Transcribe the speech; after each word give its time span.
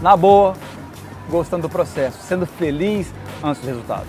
na 0.00 0.16
boa, 0.16 0.56
gostando 1.28 1.68
do 1.68 1.70
processo, 1.70 2.18
sendo 2.26 2.46
feliz 2.46 3.12
antes 3.42 3.60
dos 3.60 3.68
resultados. 3.68 4.08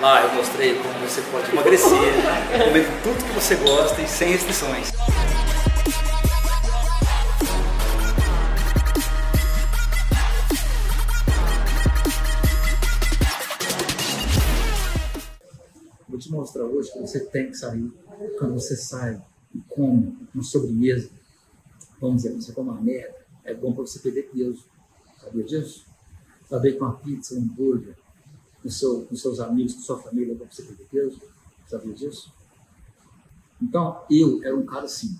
Lá 0.00 0.22
eu 0.22 0.34
mostrei 0.34 0.78
como 0.80 0.94
você 1.00 1.22
pode 1.22 1.50
emagrecer, 1.50 1.88
comer 1.88 2.86
tudo 3.02 3.24
que 3.24 3.32
você 3.32 3.56
gosta 3.56 4.00
e 4.00 4.06
sem 4.06 4.30
restrições. 4.30 4.92
Vou 16.08 16.18
te 16.18 16.30
mostrar 16.30 16.64
hoje 16.64 16.92
que 16.92 17.00
você 17.00 17.20
tem 17.20 17.46
que 17.48 17.56
sair. 17.56 17.90
Quando 18.38 18.54
você 18.54 18.76
sai 18.76 19.20
e 19.52 19.60
come 19.62 20.16
uma 20.32 20.44
sobremesa, 20.44 21.10
vamos 22.04 22.22
dizer, 22.22 22.34
você 22.34 22.52
come 22.52 22.70
uma 22.70 22.80
merda, 22.80 23.16
é 23.44 23.54
bom 23.54 23.72
para 23.72 23.82
você 23.82 23.98
perder 23.98 24.30
peso. 24.30 24.64
Sabia 25.18 25.44
disso? 25.44 25.86
Saber 26.46 26.72
que 26.72 26.78
uma 26.78 26.96
pizza, 26.96 27.34
um 27.34 27.38
hambúrguer, 27.42 27.96
com, 28.62 28.68
seu, 28.68 29.06
com 29.06 29.16
seus 29.16 29.40
amigos, 29.40 29.74
com 29.74 29.80
sua 29.80 29.98
família, 30.02 30.32
é 30.32 30.34
bom 30.34 30.44
para 30.44 30.54
você 30.54 30.62
perder 30.62 30.84
peso. 30.90 31.20
Sabia 31.66 31.94
disso? 31.94 32.32
Então, 33.60 34.04
eu 34.10 34.42
era 34.44 34.54
um 34.54 34.66
cara 34.66 34.84
assim, 34.84 35.18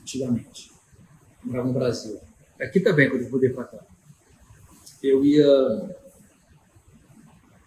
antigamente. 0.00 0.70
Morava 1.42 1.66
no 1.66 1.74
Brasil. 1.74 2.20
Aqui 2.60 2.78
também, 2.78 3.10
quando 3.10 3.22
eu 3.22 3.30
mudei 3.30 3.50
para 3.50 3.64
cá. 3.64 3.84
Eu 5.02 5.24
ia 5.24 5.96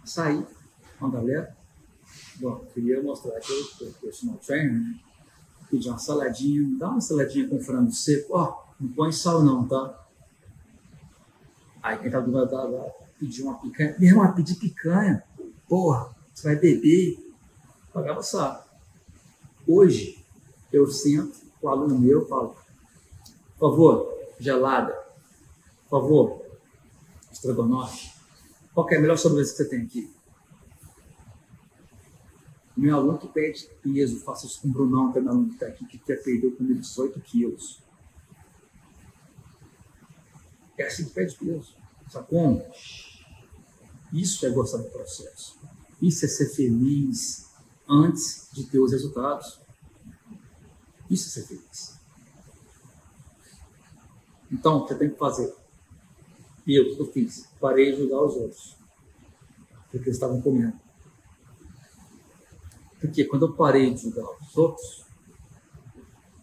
sair 0.05 0.45
com 0.97 1.07
a 1.07 1.11
galera. 1.11 1.57
Bom, 2.37 2.65
queria 2.73 3.03
mostrar 3.03 3.37
que 3.41 3.51
eu 3.51 3.63
sou 3.63 3.91
personal 3.93 4.37
trainer, 4.37 4.73
né? 4.73 4.99
Pedir 5.69 5.89
uma 5.89 5.97
saladinha, 5.97 6.61
me 6.61 6.77
dá 6.77 6.89
uma 6.89 7.01
saladinha 7.01 7.47
com 7.47 7.59
frango 7.59 7.91
seco. 7.91 8.37
Ó, 8.37 8.63
não 8.79 8.89
põe 8.89 9.11
sal 9.11 9.43
não, 9.43 9.67
tá? 9.67 10.05
Aí 11.81 11.97
quem 11.99 12.09
tava 12.09 12.25
do 12.25 12.31
lado 12.31 12.55
lá 12.55 12.85
pediu 13.19 13.45
uma 13.45 13.59
picanha. 13.59 13.95
Meu 13.99 14.09
irmão, 14.09 14.33
pedir 14.33 14.55
picanha. 14.55 15.23
Porra, 15.67 16.15
você 16.33 16.47
vai 16.47 16.55
beber. 16.55 17.33
Pagava 17.93 18.21
sal. 18.21 18.65
Hoje, 19.67 20.23
eu 20.71 20.87
sento 20.87 21.45
com 21.59 21.67
o 21.67 21.69
aluno 21.69 21.97
meu 21.97 22.27
falo, 22.27 22.55
por 23.57 23.71
favor, 23.71 24.17
gelada. 24.39 24.93
Por 25.89 26.01
favor, 26.01 26.41
estrogonofe. 27.31 28.11
Qual 28.73 28.89
é 28.89 28.97
a 28.97 29.01
melhor 29.01 29.17
sobremesa 29.17 29.51
que 29.51 29.57
você 29.57 29.69
tem 29.69 29.81
aqui? 29.83 30.14
Meu 32.75 32.97
aluno 32.97 33.17
que 33.17 33.27
perde 33.27 33.69
peso, 33.81 34.19
faça 34.19 34.45
isso 34.45 34.61
com 34.61 34.67
o 34.67 34.71
Brunão, 34.71 35.11
que 35.11 35.19
é 35.19 35.21
meu 35.21 35.31
aluno 35.31 35.47
que 35.47 35.53
está 35.53 35.67
aqui, 35.67 35.85
que 35.85 35.97
quer 35.97 36.21
perder 36.21 36.51
comigo 36.55 36.79
18 36.79 37.19
quilos. 37.21 37.81
É 40.77 40.87
assim 40.87 41.05
que 41.05 41.11
perde 41.11 41.35
peso. 41.35 41.73
Sabe 42.09 42.27
como? 42.27 42.65
Isso 44.11 44.45
é 44.45 44.49
gostar 44.49 44.79
do 44.79 44.89
processo. 44.89 45.57
Isso 46.01 46.25
é 46.25 46.27
ser 46.27 46.49
feliz 46.49 47.49
antes 47.87 48.49
de 48.53 48.65
ter 48.65 48.79
os 48.79 48.91
resultados. 48.91 49.59
Isso 51.09 51.27
é 51.27 51.31
ser 51.31 51.47
feliz. 51.47 51.95
Então, 54.51 54.77
o 54.77 54.81
que 54.83 54.93
você 54.93 54.99
tem 54.99 55.09
que 55.09 55.17
fazer? 55.17 55.53
E 56.67 56.75
eu, 56.75 56.91
o 56.91 56.95
que 56.95 57.01
eu 57.01 57.11
fiz? 57.11 57.47
Parei 57.59 57.91
de 57.91 57.97
julgar 57.97 58.21
os 58.21 58.35
outros. 58.35 58.75
Porque 59.91 60.09
eles 60.09 60.15
estavam 60.15 60.41
comendo. 60.41 60.84
Porque 63.07 63.25
quando 63.25 63.47
eu 63.47 63.53
parei 63.53 63.93
de 63.93 64.01
julgar 64.01 64.25
os 64.41 64.57
outros, 64.57 65.05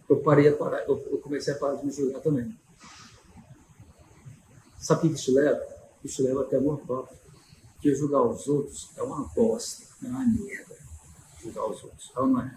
eu, 0.08 0.20
parei 0.20 0.48
a 0.48 0.56
parar, 0.56 0.84
eu, 0.84 0.98
eu 1.10 1.18
comecei 1.18 1.55
a 1.55 1.58
parar 1.58 1.77
de 1.77 1.86
me 1.86 1.92
julgar 1.92 2.20
também. 2.20 2.56
Sabe 4.78 5.06
o 5.06 5.10
que 5.10 5.17
isso 5.18 5.34
leva? 5.34 5.64
Isso 6.05 6.23
leva 6.23 6.42
até 6.42 6.56
amor 6.56 6.80
próprio. 6.80 7.17
Porque 7.74 7.95
julgar 7.95 8.23
os 8.23 8.46
outros 8.48 8.90
é 8.96 9.02
uma 9.02 9.24
bosta, 9.28 9.84
é 10.02 10.08
uma 10.08 10.24
merda. 10.24 10.77
Julgar 11.40 11.68
os 11.68 11.83
outros. 11.83 12.12
É 12.14 12.20
ou 12.20 12.27
não 12.27 12.40
é? 12.40 12.55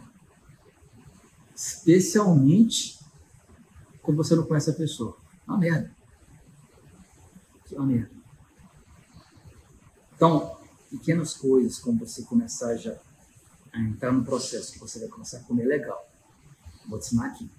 Especialmente 1.56 3.00
quando 4.02 4.18
você 4.18 4.36
não 4.36 4.46
conhece 4.46 4.70
a 4.70 4.74
pessoa. 4.74 5.18
É 5.48 5.52
uma 5.52 5.58
merda. 5.58 5.96
É 7.72 7.76
uma 7.76 7.86
merda. 7.86 8.12
Então, 10.16 10.58
pequenas 10.90 11.34
coisas, 11.34 11.80
como 11.80 12.00
você 12.00 12.24
começar 12.24 12.76
já 12.78 12.96
a 13.76 13.82
entrar 13.82 14.12
no 14.12 14.24
processo 14.24 14.72
que 14.72 14.80
você 14.80 15.00
vai 15.00 15.10
começar 15.10 15.38
a 15.38 15.44
comer 15.44 15.66
legal. 15.66 16.10
Vou 16.88 16.98
te 16.98 17.08
ensinar 17.08 17.28
aqui. 17.28 17.50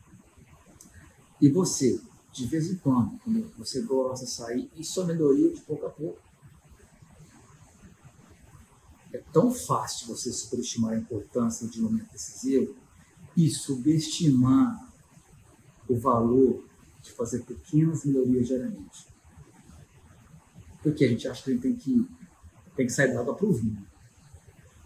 E 1.41 1.51
você, 1.51 2.01
de 2.33 2.47
vez 2.47 2.71
em 2.71 2.77
quando, 2.77 3.19
quando 3.19 3.53
você 3.59 3.83
gosta 3.83 4.25
de 4.25 4.31
sair, 4.31 4.71
isso 4.77 5.01
é 5.03 5.05
melhoria 5.05 5.53
de 5.53 5.61
pouco 5.61 5.85
a 5.85 5.91
pouco. 5.91 6.19
É 9.13 9.19
tão 9.33 9.53
fácil 9.53 10.09
você 10.09 10.33
superestimar 10.33 10.95
a 10.95 10.97
importância 10.97 11.69
de 11.69 11.81
um 11.81 11.85
momento 11.85 12.11
decisivo 12.11 12.75
e 13.37 13.51
subestimar 13.51 14.91
o 15.87 15.99
valor 15.99 16.65
de 17.03 17.13
fazer 17.13 17.45
pequenas 17.45 18.05
melhorias 18.05 18.47
diariamente. 18.47 19.07
Porque 20.83 21.05
a 21.05 21.09
gente 21.09 21.29
acha 21.29 21.43
que 21.43 21.51
a 21.51 21.53
gente 21.53 21.63
tem 21.63 21.77
que, 21.77 22.09
tem 22.75 22.87
que 22.87 22.93
sair 22.93 23.13
da 23.13 23.21
água 23.21 23.35
para 23.35 23.47
o 23.47 23.53
vinho. 23.53 23.87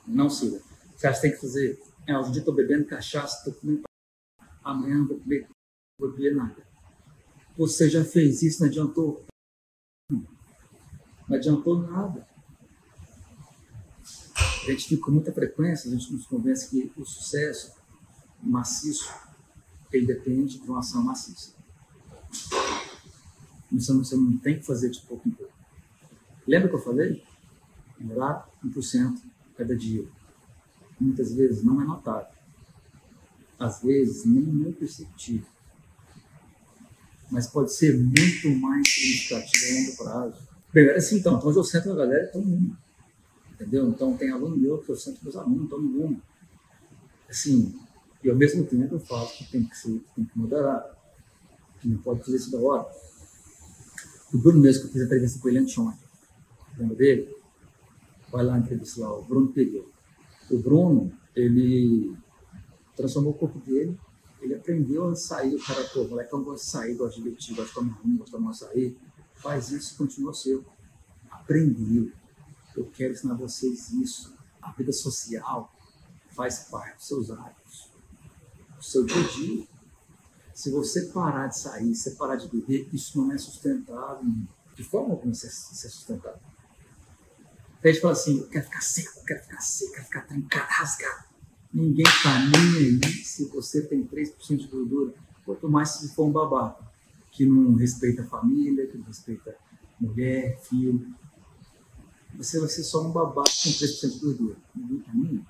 Não, 0.06 0.28
Cira. 0.28 0.69
Você 1.00 1.21
tem 1.22 1.31
que 1.31 1.41
fazer? 1.41 1.81
É, 2.06 2.19
hoje 2.19 2.28
em 2.28 2.33
dia 2.33 2.41
estou 2.43 2.55
bebendo 2.55 2.84
cachaça, 2.84 3.38
estou 3.38 3.55
comendo. 3.55 3.84
Amanhã 4.62 4.99
não 4.99 5.09
vou 5.09 5.19
beber, 5.19 5.49
não 5.49 5.55
vou 5.99 6.15
beber 6.15 6.34
nada. 6.34 6.62
Você 7.56 7.88
já 7.88 8.05
fez 8.05 8.43
isso, 8.43 8.61
não 8.61 8.69
adiantou? 8.69 9.25
Não 10.10 10.28
adiantou 11.31 11.78
nada. 11.78 12.28
A 14.37 14.71
gente 14.71 14.89
fica 14.89 15.06
com 15.06 15.12
muita 15.12 15.33
frequência, 15.33 15.89
a 15.89 15.94
gente 15.94 16.12
nos 16.12 16.27
convence 16.27 16.69
que 16.69 16.93
o 17.00 17.06
sucesso 17.06 17.72
maciço 18.43 19.10
ele 19.91 20.06
depende 20.06 20.59
de 20.59 20.69
uma 20.69 20.81
ação 20.81 21.03
maciça. 21.03 21.55
Você 23.72 23.93
não, 23.93 24.05
você 24.05 24.16
não 24.16 24.37
tem 24.37 24.59
que 24.59 24.66
fazer 24.66 24.91
de 24.91 25.00
pouco 25.00 25.27
em 25.27 25.33
pouco. 25.33 25.53
Lembra 26.47 26.69
que 26.69 26.75
eu 26.75 26.83
falei? 26.83 27.25
Melhorar 27.99 28.47
1% 28.62 29.19
cada 29.56 29.75
dia 29.75 30.06
muitas 31.00 31.33
vezes 31.33 31.62
não 31.62 31.81
é 31.81 31.84
notável. 31.84 32.33
Às 33.59 33.83
vezes 33.83 34.25
nem 34.25 34.69
é 34.69 34.72
perceptível. 34.72 35.47
Mas 37.31 37.47
pode 37.47 37.72
ser 37.72 37.97
muito 37.97 38.50
mais 38.61 38.88
significativo 38.88 39.65
a 39.65 39.81
longo 39.81 39.97
prazo. 39.97 40.49
Bem, 40.72 40.91
assim, 40.91 41.19
então, 41.19 41.37
então 41.37 41.49
hoje 41.49 41.59
eu 41.59 41.65
sento 41.65 41.93
a 41.93 41.97
galera 41.97 42.22
e 42.22 42.27
estou 42.27 42.43
numa. 42.43 42.78
Entendeu? 43.53 43.89
Então 43.89 44.16
tem 44.16 44.31
aluno 44.31 44.56
meu 44.56 44.78
que 44.78 44.91
eu 44.91 44.97
sento 44.97 45.28
os 45.28 45.37
alunos, 45.37 45.65
estou 45.65 45.81
numa. 45.81 46.21
Assim, 47.28 47.75
e 48.22 48.28
ao 48.28 48.37
mesmo 48.37 48.65
tempo 48.65 48.94
eu 48.94 49.00
falo 49.00 49.28
que 49.28 49.44
tem 49.50 49.65
que, 49.65 49.77
ser, 49.77 50.00
tem 50.15 50.25
que 50.25 50.39
moderar. 50.39 50.84
Que 51.81 51.89
não 51.89 51.99
pode 51.99 52.25
fazer 52.25 52.37
isso 52.37 52.50
da 52.50 52.59
hora. 52.59 52.87
O 54.33 54.39
Bruno 54.39 54.60
mesmo, 54.60 54.83
que 54.83 54.89
eu 54.89 54.93
fiz 54.93 55.03
a 55.03 55.05
entrevista 55.06 55.39
com 55.41 55.49
ele 55.49 55.59
anteontem. 55.59 56.09
Lembra 56.78 56.97
dele? 56.97 57.37
Vai 58.31 58.44
lá 58.44 58.59
entrevistar 58.59 59.03
lá, 59.03 59.19
o 59.19 59.25
Bruno 59.25 59.49
Pereira. 59.49 59.84
O 60.50 60.59
Bruno, 60.59 61.12
ele 61.34 62.16
transformou 62.97 63.33
o 63.33 63.38
corpo 63.38 63.59
dele, 63.61 63.99
ele 64.41 64.55
aprendeu 64.55 65.09
a 65.09 65.15
sair. 65.15 65.55
O 65.55 65.65
cara, 65.65 65.84
pô, 65.84 66.05
moleque, 66.05 66.33
eu 66.33 66.43
gosto 66.43 66.65
de 66.65 66.71
sair, 66.71 66.94
gosto 66.94 67.16
de 67.16 67.22
divertir, 67.22 67.55
gosto 67.55 67.69
de 67.69 67.75
tomar 67.75 67.93
ruim, 67.94 68.16
gosto 68.16 68.27
de 68.27 68.33
tomar 68.33 68.50
açaí. 68.50 68.97
Faz 69.34 69.71
isso 69.71 69.94
e 69.94 69.97
continua 69.97 70.34
seu. 70.34 70.65
Aprendeu. 71.31 72.10
Eu 72.77 72.87
quero 72.91 73.12
ensinar 73.12 73.34
vocês 73.34 73.91
isso. 73.91 74.34
A 74.60 74.72
vida 74.72 74.93
social 74.93 75.72
faz 76.31 76.69
parte 76.71 76.97
dos 76.97 77.06
seus 77.06 77.31
hábitos, 77.31 77.91
do 78.77 78.84
seu 78.84 79.04
dia 79.04 79.21
a 79.21 79.28
dia. 79.28 79.66
Se 80.54 80.71
você 80.71 81.07
parar 81.07 81.47
de 81.47 81.59
sair, 81.59 81.95
se 81.95 82.16
parar 82.16 82.36
de 82.36 82.48
beber, 82.48 82.89
isso 82.92 83.19
não 83.19 83.33
é 83.33 83.39
sustentável. 83.39 84.30
De 84.74 84.84
forma 84.84 85.15
alguma 85.15 85.33
isso 85.33 85.47
é 85.47 85.51
sustentável. 85.89 86.49
A 87.82 87.88
gente 87.88 88.00
fala 88.00 88.12
assim, 88.12 88.47
quero 88.48 88.65
ficar 88.65 88.80
seco, 88.82 89.24
quero 89.24 89.42
ficar 89.42 89.60
seco, 89.60 89.92
quero 89.92 90.04
ficar 90.04 90.21
trancado, 90.22 90.66
rasgado. 90.68 91.24
Ninguém 91.72 92.04
tá 92.22 92.38
nem 92.38 93.00
aí 93.03 93.24
se 93.24 93.47
você 93.48 93.86
tem 93.86 94.06
3% 94.06 94.56
de 94.56 94.66
gordura. 94.66 95.15
Quanto 95.44 95.68
mais 95.71 95.91
se 95.91 96.15
for 96.15 96.27
um 96.27 96.32
babaca, 96.32 96.84
que 97.30 97.47
não 97.47 97.74
respeita 97.74 98.22
a 98.22 98.27
família, 98.27 98.86
que 98.86 98.98
não 98.98 99.06
respeita 99.06 99.56
mulher, 99.98 100.60
filho. 100.62 101.15
Você 102.36 102.60
vai 102.60 102.68
ser 102.68 102.82
só 102.82 103.03
um 103.06 103.12
babaca 103.12 103.50
com 103.50 103.71
3% 103.71 104.12
de 104.12 104.18
gordura. 104.18 104.56
Ninguém 104.74 105.00
tá 105.00 105.12
nem 105.15 105.30
aí. 105.30 105.44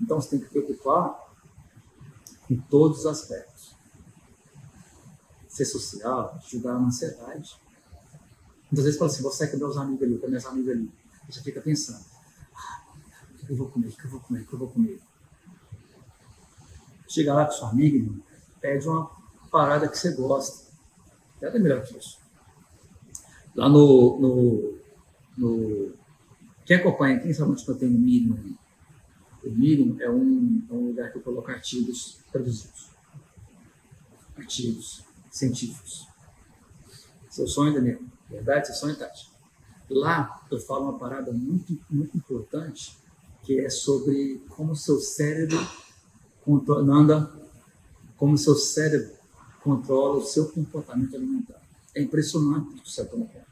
Então 0.00 0.20
você 0.20 0.30
tem 0.30 0.40
que 0.40 0.48
preocupar 0.48 1.20
com 2.48 2.56
todos 2.56 3.00
os 3.00 3.06
aspectos. 3.06 3.76
Ser 5.48 5.64
social, 5.66 6.40
ajudar 6.44 6.78
na 6.78 6.86
ansiedade, 6.86 7.60
Muitas 8.72 8.86
vezes 8.86 8.98
fala 8.98 9.10
assim, 9.10 9.22
você 9.22 9.46
com 9.48 9.58
meus 9.58 9.76
amigos 9.76 10.02
ali, 10.02 10.18
com 10.18 10.28
meus 10.28 10.46
amigos 10.46 10.70
ali. 10.70 10.90
Você 11.28 11.42
fica 11.42 11.60
pensando, 11.60 12.02
ah, 12.54 12.82
o 13.34 13.46
que 13.46 13.52
eu 13.52 13.56
vou 13.56 13.68
comer, 13.68 13.88
o 13.88 13.92
que 13.92 14.04
eu 14.06 14.10
vou 14.10 14.20
comer, 14.20 14.40
o 14.40 14.46
que 14.46 14.52
eu 14.54 14.58
vou 14.58 14.68
comer. 14.70 14.98
Chega 17.06 17.34
lá 17.34 17.44
com 17.44 17.52
sua 17.52 17.68
amiga, 17.68 17.98
irmão, 17.98 18.18
pede 18.62 18.88
uma 18.88 19.10
parada 19.50 19.86
que 19.86 19.98
você 19.98 20.12
gosta. 20.12 20.72
Nada 21.42 21.58
melhor 21.58 21.84
que 21.84 21.98
isso. 21.98 22.18
Lá 23.54 23.68
no, 23.68 24.18
no, 24.18 24.78
no 25.36 25.94
quem 26.64 26.78
acompanha, 26.78 27.20
quem 27.20 27.34
sabe 27.34 27.50
onde 27.50 27.68
eu 27.68 27.74
tenho 27.74 27.94
o 27.94 28.00
Medium? 28.00 28.56
O 29.44 29.50
Medium 29.50 30.00
é 30.00 30.08
um, 30.08 30.66
é 30.70 30.72
um 30.72 30.86
lugar 30.86 31.12
que 31.12 31.18
eu 31.18 31.22
coloco 31.22 31.50
artigos 31.50 32.20
traduzidos. 32.32 32.88
Artigos 34.34 35.04
científicos. 35.30 36.08
Seu 37.28 37.46
sonho, 37.46 37.74
Daniel. 37.74 38.11
Verdade? 38.32 38.68
Seu 38.68 38.76
sonho, 38.76 38.96
Tati? 38.96 39.30
Lá 39.90 40.42
eu 40.50 40.58
falo 40.58 40.84
uma 40.84 40.98
parada 40.98 41.30
muito, 41.32 41.78
muito 41.90 42.16
importante, 42.16 42.96
que 43.42 43.60
é 43.60 43.68
sobre 43.68 44.42
como 44.48 44.74
seu 44.74 44.98
cérebro 45.00 45.58
anda, 46.90 47.30
como 48.16 48.38
seu 48.38 48.54
cérebro 48.54 49.14
controla 49.62 50.16
o 50.16 50.24
seu 50.24 50.48
comportamento 50.48 51.14
alimentar. 51.14 51.60
É 51.94 52.00
impressionante 52.00 52.70
o 52.70 52.82
que 52.82 52.90
você 52.90 53.04
toma 53.04 53.26
conta. 53.26 53.46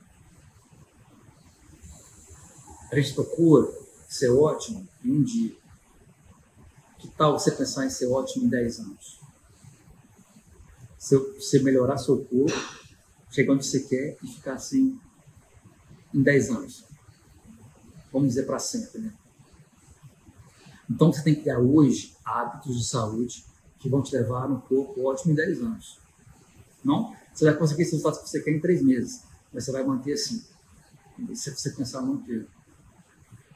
A 2.91 2.97
gente 2.97 3.15
procura 3.15 3.71
ser 4.09 4.31
ótimo 4.31 4.89
em 5.05 5.13
um 5.13 5.23
dia. 5.23 5.57
Que 6.99 7.09
tal 7.09 7.39
você 7.39 7.53
pensar 7.53 7.85
em 7.85 7.91
ser 7.91 8.07
ótimo 8.07 8.47
em 8.47 8.49
10 8.49 8.81
anos? 8.81 9.21
Se 10.99 11.17
você 11.17 11.63
melhorar 11.63 11.99
seu 11.99 12.25
corpo, 12.25 12.53
chegar 13.31 13.55
onde 13.55 13.65
você 13.67 13.81
quer 13.81 14.17
e 14.23 14.27
ficar 14.27 14.55
assim 14.55 14.99
em 16.13 16.23
10 16.23 16.51
anos. 16.51 16.85
Vamos 18.13 18.29
dizer 18.29 18.45
para 18.45 18.59
sempre, 18.59 19.01
né? 19.01 19.15
Então 20.91 21.13
você 21.13 21.23
tem 21.23 21.35
que 21.35 21.43
criar 21.43 21.61
hoje 21.61 22.17
hábitos 22.25 22.77
de 22.77 22.85
saúde 22.85 23.45
que 23.79 23.89
vão 23.89 24.03
te 24.03 24.15
levar 24.17 24.51
um 24.51 24.61
corpo 24.61 25.05
ótimo 25.07 25.33
em 25.33 25.37
10 25.37 25.63
anos. 25.63 25.99
Não? 26.85 27.15
Você 27.33 27.45
vai 27.45 27.57
conseguir 27.57 27.83
esses 27.83 27.93
resultados 27.93 28.21
que 28.21 28.29
você 28.29 28.41
quer 28.43 28.51
em 28.51 28.61
3 28.61 28.83
meses, 28.83 29.23
mas 29.53 29.65
você 29.65 29.73
vai 29.73 29.85
manter 29.85 30.15
assim. 30.15 30.45
Se 31.35 31.51
você 31.51 31.71
pensar 31.71 32.03
no 32.03 32.15
inteiro. 32.15 32.49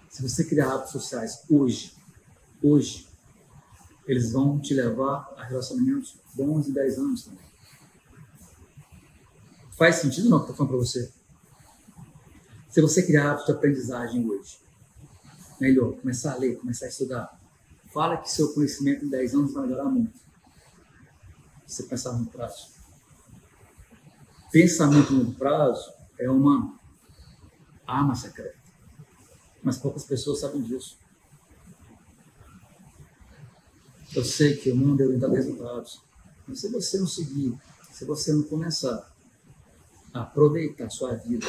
Se 0.09 0.23
você 0.23 0.44
criar 0.44 0.73
hábitos 0.73 0.93
sociais 0.93 1.43
hoje, 1.50 1.93
hoje, 2.62 3.09
eles 4.06 4.31
vão 4.31 4.61
te 4.61 4.73
levar 4.73 5.35
a 5.37 5.43
relacionamentos 5.43 6.17
bons 6.35 6.69
em 6.69 6.73
10 6.73 6.99
anos 6.99 7.25
também. 7.25 7.53
Faz 9.76 9.97
sentido 9.97 10.29
não 10.29 10.38
que 10.38 10.50
eu 10.50 10.53
estou 10.53 10.56
falando 10.56 10.71
para 10.71 10.79
você? 10.79 11.12
Se 12.71 12.81
você 12.81 13.03
criar 13.03 13.31
hábitos 13.31 13.47
de 13.47 13.53
aprendizagem 13.53 14.29
hoje, 14.29 14.59
melhor, 15.61 15.94
começar 15.97 16.32
a 16.32 16.37
ler, 16.37 16.59
começar 16.59 16.87
a 16.87 16.88
estudar, 16.88 17.41
fala 17.93 18.17
que 18.17 18.31
seu 18.31 18.53
conhecimento 18.53 19.05
em 19.05 19.09
10 19.09 19.35
anos 19.35 19.53
vai 19.53 19.67
melhorar 19.67 19.85
muito. 19.85 20.19
Se 21.67 21.76
você 21.76 21.82
pensar 21.85 22.12
no 22.12 22.26
prazo. 22.26 22.69
Pensamento 24.50 25.12
no 25.12 25.32
prazo 25.35 25.93
é 26.19 26.31
uma 26.31 26.79
arma 27.87 28.15
secreta 28.15 28.65
mas 29.65 29.79
poucas 29.79 30.05
pessoas 30.05 30.41
sabem 30.41 30.62
disso. 30.62 30.99
Eu 34.15 34.25
sei 34.25 34.56
que 34.56 34.71
o 34.71 34.76
mundo 34.76 35.00
é 35.00 35.06
orientado 35.06 35.32
a 35.32 35.37
resultados, 35.37 36.03
mas 36.47 36.61
se 36.61 36.69
você 36.69 36.99
não 36.99 37.06
seguir, 37.06 37.59
se 37.91 38.05
você 38.05 38.32
não 38.32 38.43
começar 38.43 39.11
a 40.14 40.22
aproveitar 40.22 40.88
sua 40.88 41.14
vida, 41.16 41.46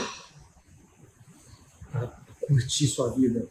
a 1.93 2.07
curtir 2.47 2.87
sua 2.87 3.13
vida, 3.13 3.47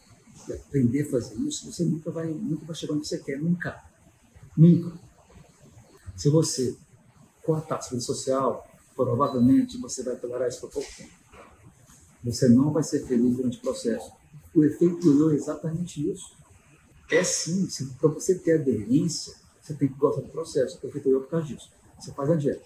e 0.46 0.52
aprender 0.52 1.06
a 1.06 1.10
fazer 1.10 1.36
isso, 1.36 1.72
você 1.72 1.84
nunca 1.84 2.10
vai, 2.10 2.26
nunca 2.26 2.66
vai 2.66 2.76
chegar 2.76 2.92
onde 2.92 3.08
você 3.08 3.18
quer, 3.18 3.38
nunca. 3.38 3.82
Nunca. 4.54 4.92
Se 6.14 6.28
você 6.28 6.76
cortar 7.42 7.80
sua 7.80 7.92
vida 7.92 8.02
social, 8.02 8.68
provavelmente 8.94 9.78
você 9.78 10.02
vai 10.02 10.16
tolerar 10.16 10.48
isso 10.48 10.60
por 10.60 10.70
pouco 10.70 10.88
tempo. 10.94 11.14
Você 12.24 12.48
não 12.48 12.72
vai 12.72 12.82
ser 12.82 13.06
feliz 13.06 13.36
durante 13.36 13.56
o 13.56 13.60
processo 13.62 14.12
o 14.54 14.64
efeito 14.64 15.12
yo 15.12 15.30
é 15.30 15.34
exatamente 15.34 16.10
isso. 16.10 16.32
É 17.10 17.22
sim, 17.24 17.68
para 18.00 18.08
você 18.08 18.38
ter 18.38 18.60
aderência, 18.60 19.34
você 19.60 19.74
tem 19.74 19.88
que 19.88 19.94
gostar 19.94 20.22
do 20.22 20.28
processo. 20.28 20.78
O 20.82 20.86
efeito 20.86 21.08
yo 21.08 21.18
é 21.18 21.20
por 21.20 21.30
causa 21.30 21.46
disso. 21.46 21.70
Você 21.98 22.12
faz 22.12 22.30
a 22.30 22.36
dieta. 22.36 22.62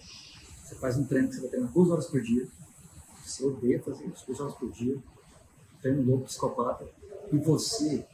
Você 0.69 0.75
faz 0.75 0.97
um 0.97 1.03
treino 1.03 1.27
que 1.27 1.35
você 1.35 1.41
vai 1.41 1.49
treinar 1.49 1.71
duas 1.71 1.89
horas 1.89 2.05
por 2.05 2.21
dia. 2.21 2.47
Você 3.25 3.43
odeia 3.43 3.81
fazer 3.81 4.05
isso, 4.05 4.23
duas 4.27 4.39
horas 4.39 4.53
por 4.53 4.71
dia. 4.71 4.97
Treino 5.81 6.03
louco, 6.03 6.25
psicopata. 6.25 6.87
E 7.31 7.37
você 7.37 8.05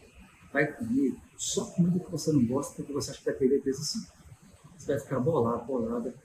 vai 0.53 0.71
comer 0.71 1.17
só 1.35 1.65
comida 1.65 1.99
que 1.99 2.09
você 2.09 2.31
não 2.31 2.45
gosta, 2.45 2.73
porque 2.75 2.93
você 2.93 3.11
acha 3.11 3.19
que 3.19 3.25
vai 3.25 3.33
perder 3.33 3.61
peso 3.61 3.81
assim. 3.81 4.05
Você 4.77 4.87
vai 4.87 4.99
ficar 4.99 5.19
bolado, 5.19 5.65
bolada, 5.65 6.15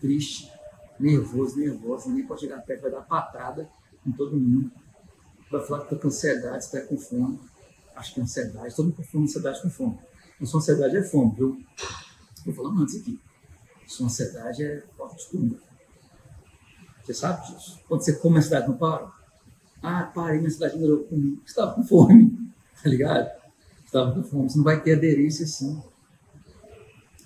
triste, 0.00 0.50
nervoso, 0.98 1.58
nervosa. 1.58 2.08
Ninguém 2.08 2.26
pode 2.26 2.40
chegar 2.40 2.62
perto, 2.62 2.82
vai 2.82 2.90
dar 2.90 3.02
patada 3.02 3.68
em 4.06 4.12
todo 4.12 4.36
mundo 4.36 4.72
vai 5.52 5.66
falar 5.66 5.80
que 5.80 5.94
está 5.94 5.96
com 5.96 6.08
ansiedade, 6.08 6.64
está 6.64 6.80
com 6.80 6.96
fome. 6.96 7.38
Acho 7.94 8.14
que 8.14 8.20
é 8.20 8.22
ansiedade, 8.22 8.74
todo 8.74 8.86
mundo 8.86 8.96
confunde 8.96 9.24
ansiedade 9.24 9.60
com 9.60 9.70
fome. 9.70 9.98
Não 10.40 10.46
sua 10.46 10.60
ansiedade 10.60 10.96
é 10.96 11.02
fome, 11.02 11.34
viu? 11.36 11.62
Estou 12.34 12.54
falando 12.54 12.82
antes 12.82 12.96
aqui. 12.96 13.20
Sua 13.92 14.06
ansiedade 14.06 14.64
é 14.64 14.82
falta 14.96 15.16
de 15.16 15.26
comida. 15.26 15.60
Você 17.04 17.12
sabe 17.12 17.46
disso? 17.46 17.78
Quando 17.86 18.02
você 18.02 18.14
come, 18.14 18.36
a 18.36 18.38
ansiedade 18.38 18.68
não 18.68 18.78
para? 18.78 19.12
Ah, 19.82 20.04
parei, 20.04 20.38
minha 20.38 20.48
ansiedade 20.48 20.78
não 20.78 20.88
eu 20.88 21.04
comi. 21.04 21.36
Você 21.36 21.50
estava 21.50 21.74
com 21.74 21.84
fome, 21.84 22.54
tá 22.82 22.88
ligado? 22.88 23.30
Estava 23.84 24.14
com 24.14 24.22
fome. 24.22 24.48
Você 24.48 24.56
não 24.56 24.64
vai 24.64 24.82
ter 24.82 24.96
aderência 24.96 25.44
assim. 25.44 25.82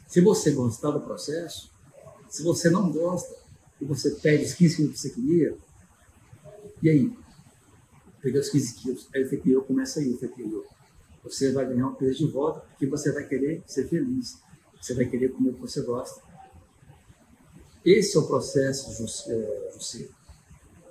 Se 0.08 0.20
você 0.20 0.50
gostar 0.50 0.90
do 0.90 1.00
processo, 1.00 1.70
se 2.28 2.42
você 2.42 2.68
não 2.68 2.90
gosta, 2.90 3.32
e 3.80 3.84
você 3.84 4.10
perde 4.16 4.46
os 4.46 4.54
15 4.54 4.76
quilos 4.76 4.92
que 4.92 4.98
você 4.98 5.10
queria, 5.10 5.56
e 6.82 6.90
aí? 6.90 7.16
peguei 8.20 8.40
os 8.40 8.48
15 8.48 8.74
quilos. 8.74 9.08
Aí 9.14 9.22
o 9.22 9.26
efeito 9.26 9.62
começa 9.62 10.00
aí, 10.00 10.10
o 10.10 10.16
efeito 10.16 10.66
Você 11.22 11.52
vai 11.52 11.64
ganhar 11.64 11.86
um 11.86 11.94
peso 11.94 12.26
de 12.26 12.32
volta, 12.32 12.58
porque 12.58 12.86
você 12.86 13.12
vai 13.12 13.24
querer 13.24 13.62
ser 13.66 13.86
feliz. 13.86 14.36
Você 14.80 14.94
vai 14.94 15.04
querer 15.04 15.28
comer 15.28 15.50
o 15.50 15.54
que 15.54 15.60
você 15.60 15.80
gosta. 15.82 16.25
Esse 17.86 18.16
é 18.16 18.20
o 18.20 18.26
processo. 18.26 18.90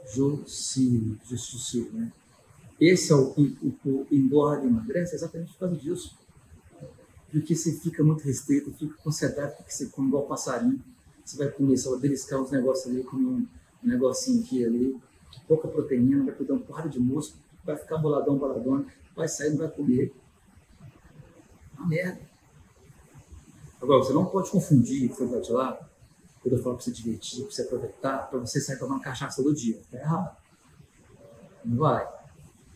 Jussi, 0.08 1.20
Jussi, 1.26 1.90
né? 1.92 2.14
Esse 2.80 3.12
é 3.12 3.16
o, 3.16 3.32
o, 3.32 3.76
o 3.86 4.08
engorda 4.10 4.64
e 4.64 4.68
emagrece 4.68 5.14
exatamente 5.14 5.52
por 5.54 5.60
causa 5.60 5.76
disso. 5.76 6.18
Porque 7.30 7.54
você 7.54 7.74
fica 7.74 8.02
muito 8.02 8.24
restrito, 8.24 8.72
fica 8.72 8.96
com 8.96 9.10
ansiedade, 9.10 9.58
porque 9.58 9.74
você 9.74 9.88
come 9.88 10.08
igual 10.08 10.26
passarinho. 10.26 10.82
Você 11.24 11.38
vai 11.38 11.50
comer, 11.50 11.78
você 11.78 11.90
vai 11.90 12.00
beliscar 12.00 12.42
uns 12.42 12.52
negócios 12.52 12.88
ali, 12.88 13.04
comer 13.04 13.26
um, 13.26 13.48
um 13.84 13.88
negocinho 13.88 14.42
aqui 14.42 14.64
ali, 14.64 14.98
pouca 15.48 15.68
proteína, 15.68 16.24
vai 16.24 16.34
perder 16.34 16.54
um 16.54 16.60
par 16.60 16.88
de 16.88 17.00
músculo, 17.00 17.44
vai 17.66 17.76
ficar 17.76 17.98
boladão, 17.98 18.38
boladão, 18.38 18.86
vai 19.14 19.28
sair, 19.28 19.50
não 19.50 19.58
vai 19.58 19.70
comer. 19.70 20.14
Uma 21.78 21.88
merda. 21.88 22.22
Agora, 23.82 24.04
você 24.04 24.14
não 24.14 24.26
pode 24.26 24.50
confundir 24.50 25.10
de 25.10 25.52
lá, 25.52 25.90
quando 26.46 26.58
eu 26.58 26.64
falo 26.64 26.76
para 26.76 26.86
você 26.86 26.92
divertir, 26.92 27.42
para 27.42 27.52
você 27.52 27.62
aproveitar, 27.64 28.30
para 28.30 28.38
você 28.38 28.62
sair 28.62 28.78
tomar 28.78 29.00
cachaça 29.00 29.42
todo 29.42 29.52
dia. 29.56 29.80
Está 29.80 29.98
errado. 29.98 30.38
Não 31.66 31.78
vai. 31.78 32.08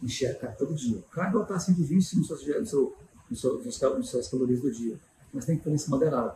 Encher 0.01 0.31
a 0.31 0.35
cara 0.39 0.53
todo 0.53 0.73
dia. 0.73 0.97
O 0.97 1.03
cara 1.03 1.29
botar 1.29 1.53
assim 1.53 1.73
de 1.73 1.83
20 1.83 2.17
no 2.17 2.25
seu, 2.25 2.35
no 2.59 2.65
seu, 2.65 2.97
no 3.29 3.71
seu, 3.71 3.95
nos 3.95 4.09
suas 4.09 4.27
calorias 4.27 4.59
do 4.61 4.71
dia. 4.71 4.99
Mas 5.31 5.45
tem 5.45 5.55
que 5.55 5.63
fazer 5.63 5.75
isso 5.75 5.91
moderado. 5.91 6.35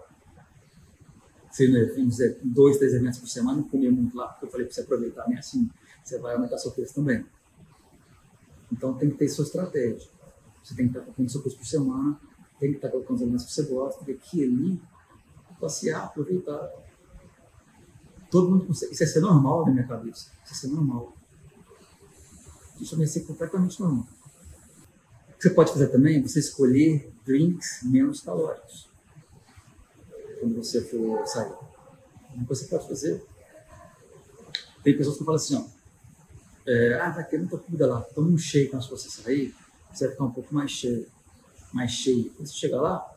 Se, 1.52 1.68
né, 1.72 1.86
dizer, 1.86 2.40
dois, 2.44 2.78
três 2.78 2.94
eventos 2.94 3.18
por 3.18 3.28
semana, 3.28 3.58
não 3.58 3.68
comer 3.68 3.92
muito 3.92 4.16
lá, 4.16 4.28
porque 4.28 4.46
eu 4.46 4.52
falei 4.52 4.68
para 4.68 4.76
você 4.76 4.82
aproveitar, 4.82 5.28
nem 5.28 5.40
assim 5.40 5.68
você 6.04 6.20
vai 6.20 6.36
aumentar 6.36 6.60
seu 6.60 6.70
preço 6.70 6.94
também. 6.94 7.26
Então 8.72 8.94
tem 8.94 9.10
que 9.10 9.18
ter 9.18 9.28
sua 9.28 9.46
estratégia. 9.46 10.08
Você 10.64 10.76
tem 10.76 10.86
que 10.88 10.92
estar 10.92 11.02
colocando 11.02 11.32
seu 11.32 11.42
preço 11.42 11.58
por 11.58 11.66
semana, 11.66 12.20
tem 12.60 12.70
que 12.70 12.76
estar 12.76 12.90
colocando 12.90 13.16
os 13.16 13.22
alimentos 13.24 13.46
que 13.48 13.54
você 13.54 13.64
gosta, 13.64 13.98
porque 13.98 14.12
aqui 14.12 14.44
ali, 14.44 14.80
passear, 15.60 16.04
aproveitar. 16.04 16.83
Todo 18.34 18.50
mundo 18.50 18.66
consegue. 18.66 18.92
Isso 18.92 19.04
é 19.04 19.06
ser 19.06 19.20
normal 19.20 19.64
na 19.68 19.72
minha 19.74 19.86
cabeça. 19.86 20.32
Isso 20.44 20.54
é 20.54 20.56
ser 20.56 20.68
normal. 20.70 21.16
Isso 22.82 22.98
vai 22.98 23.06
ser 23.06 23.20
completamente 23.28 23.80
normal. 23.80 24.08
O 25.30 25.38
que 25.38 25.44
você 25.44 25.52
pode 25.52 25.72
fazer 25.72 25.90
também 25.90 26.18
é 26.18 26.20
você 26.20 26.40
escolher 26.40 27.14
drinks 27.24 27.84
menos 27.84 28.22
calóricos. 28.22 28.90
Quando 30.40 30.56
você 30.56 30.82
for 30.82 31.28
sair. 31.28 31.54
Você 32.48 32.66
pode 32.66 32.88
fazer. 32.88 33.24
Tem 34.84 34.98
pessoas 34.98 35.20
que 35.20 35.24
falam 35.24 35.36
assim, 35.36 35.56
ó, 35.56 35.66
é, 36.68 37.00
ah, 37.00 37.12
vai 37.12 37.24
ter 37.26 37.38
muita 37.38 37.60
comida 37.60 37.86
lá, 37.86 38.02
toma 38.02 38.30
um 38.30 38.38
shake 38.38 38.76
de 38.76 38.90
você 38.90 39.10
sair, 39.10 39.56
você 39.94 40.06
vai 40.06 40.14
ficar 40.14 40.26
um 40.26 40.32
pouco 40.32 40.56
mais 40.56 40.72
cheio. 40.72 41.06
Mais 41.72 41.92
cheio. 41.92 42.32
Quando 42.32 42.48
você 42.48 42.56
chega 42.56 42.82
lá, 42.82 43.16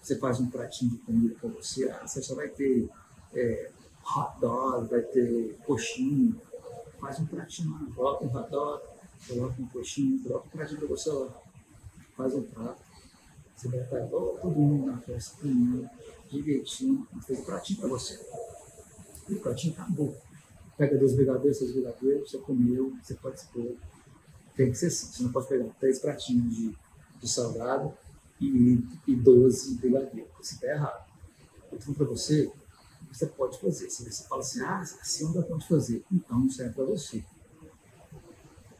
você 0.00 0.16
faz 0.16 0.40
um 0.40 0.48
pratinho 0.48 0.92
de 0.92 0.98
comida 0.98 1.34
para 1.38 1.50
você, 1.50 1.90
ah, 1.90 2.06
você 2.06 2.22
só 2.22 2.34
vai 2.34 2.48
ter 2.48 2.88
é, 3.34 3.70
hot 4.04 4.40
dog, 4.40 4.88
vai 4.88 5.02
ter 5.02 5.56
coxinha, 5.66 6.34
faz 7.00 7.18
um 7.20 7.26
pratinho 7.26 7.72
lá, 7.72 7.94
coloca 7.94 8.24
um 8.24 8.36
hot 8.36 8.50
dog, 8.50 8.82
coloca 9.28 9.62
um 9.62 9.66
coxinha, 9.66 10.22
coloca 10.22 10.46
um 10.46 10.50
pratinho 10.50 10.78
para 10.80 10.88
você 10.88 11.10
lá, 11.10 11.42
faz 12.16 12.34
um 12.34 12.42
prato. 12.42 12.90
Você 13.56 13.68
vai 13.68 13.80
estar 13.80 14.06
todo 14.06 14.50
mundo 14.50 14.86
na 14.86 14.96
festa, 14.98 15.36
comendo, 15.38 15.88
divertindo, 16.30 17.06
fez 17.26 17.40
o 17.40 17.44
pratinho 17.44 17.80
para 17.80 17.88
você. 17.90 18.18
E 19.28 19.34
o 19.34 19.40
pratinho 19.40 19.74
acabou. 19.74 20.16
Pega 20.78 20.96
dois 20.96 21.14
brigadeiros, 21.14 21.58
seus 21.58 21.72
brigadeiros, 21.72 22.30
você 22.30 22.38
comeu, 22.38 22.96
você 23.02 23.14
participou. 23.14 23.76
Tem 24.56 24.70
que 24.70 24.78
ser 24.78 24.86
assim. 24.86 25.12
Você 25.12 25.22
não 25.22 25.30
pode 25.30 25.46
pegar 25.46 25.66
três 25.78 25.98
pratinhos 25.98 26.56
de, 26.56 26.74
de 27.20 27.28
salgado 27.28 27.92
e, 28.40 28.82
e 29.06 29.14
12 29.14 29.74
brigadeiros. 29.74 30.30
Isso 30.40 30.54
está 30.54 30.68
errado. 30.68 31.04
Eu 31.70 31.78
estou 31.78 31.94
para 31.94 32.06
você, 32.06 32.50
você 33.10 33.26
pode 33.26 33.60
fazer. 33.60 33.90
Se 33.90 34.04
você 34.08 34.24
fala 34.28 34.40
assim, 34.40 34.60
ah, 34.62 34.80
assim 34.80 35.24
não 35.24 35.32
dá 35.34 35.42
conta 35.42 35.58
de 35.58 35.68
fazer, 35.68 36.04
então 36.10 36.38
não 36.38 36.50
serve 36.50 36.74
para 36.74 36.84
você. 36.84 37.24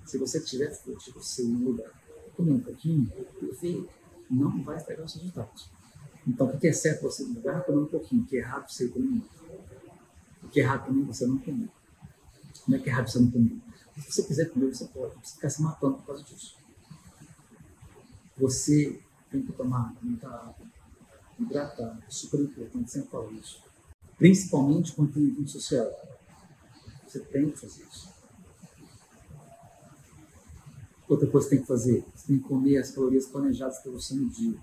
Se 0.07 0.19
você 0.19 0.41
tiver 0.41 0.71
força, 0.71 1.11
você 1.13 1.43
no 1.43 1.71
lugar, 1.71 1.91
comer 2.37 2.53
um 2.53 2.61
pouquinho, 2.61 3.11
perfeito, 3.39 3.89
não 4.31 4.63
vai 4.63 4.77
estragar 4.77 5.05
os 5.05 5.15
resultados. 5.15 5.71
Então, 6.27 6.49
o 6.49 6.59
que 6.59 6.69
é 6.69 6.73
certo 6.73 7.03
você 7.03 7.23
no 7.25 7.35
lugar, 7.35 7.65
comer 7.65 7.79
um 7.79 7.87
pouquinho, 7.87 8.23
o 8.23 8.27
que 8.27 8.37
é 8.37 8.41
errado 8.41 8.71
você 8.71 8.89
comer 8.89 9.07
muito. 9.07 9.31
O 10.43 10.49
que 10.49 10.61
é 10.61 10.65
errado 10.65 10.87
também 10.87 11.05
você 11.05 11.27
não 11.27 11.39
comer. 11.39 11.69
Não 12.67 12.77
é 12.77 12.81
que 12.81 12.89
é 12.89 12.93
errado 12.93 13.09
você 13.09 13.19
não 13.19 13.31
comer. 13.31 13.61
Se 13.97 14.13
você 14.13 14.23
quiser 14.23 14.51
comer, 14.51 14.75
você 14.75 14.87
pode. 14.87 15.15
Precisa 15.17 15.37
ficar 15.37 15.51
se 15.51 15.63
matando 15.63 15.97
por 15.99 16.07
causa 16.07 16.23
disso. 16.25 16.57
Você 18.37 19.01
tem 19.31 19.43
que 19.43 19.53
tomar 19.53 19.95
muita 20.03 20.29
água, 20.29 20.67
hidratar, 21.39 22.03
é 22.07 22.11
super 22.11 22.41
importante, 22.41 22.91
sempre 22.91 23.11
falo 23.11 23.33
isso. 23.33 23.70
Principalmente 24.21 24.93
quando 24.93 25.15
tem 25.15 25.29
evento 25.29 25.51
social. 25.51 25.91
Você 27.09 27.21
tem 27.21 27.51
que 27.51 27.59
fazer 27.59 27.83
isso. 27.91 28.11
Outra 31.09 31.27
coisa 31.27 31.49
que 31.49 31.55
tem 31.55 31.63
que 31.63 31.67
fazer, 31.67 32.05
você 32.15 32.27
tem 32.27 32.39
que 32.39 32.45
comer 32.45 32.77
as 32.77 32.91
calorias 32.91 33.27
planejadas 33.27 33.79
para 33.79 33.91
você 33.91 34.15
no 34.15 34.29
dia. 34.29 34.59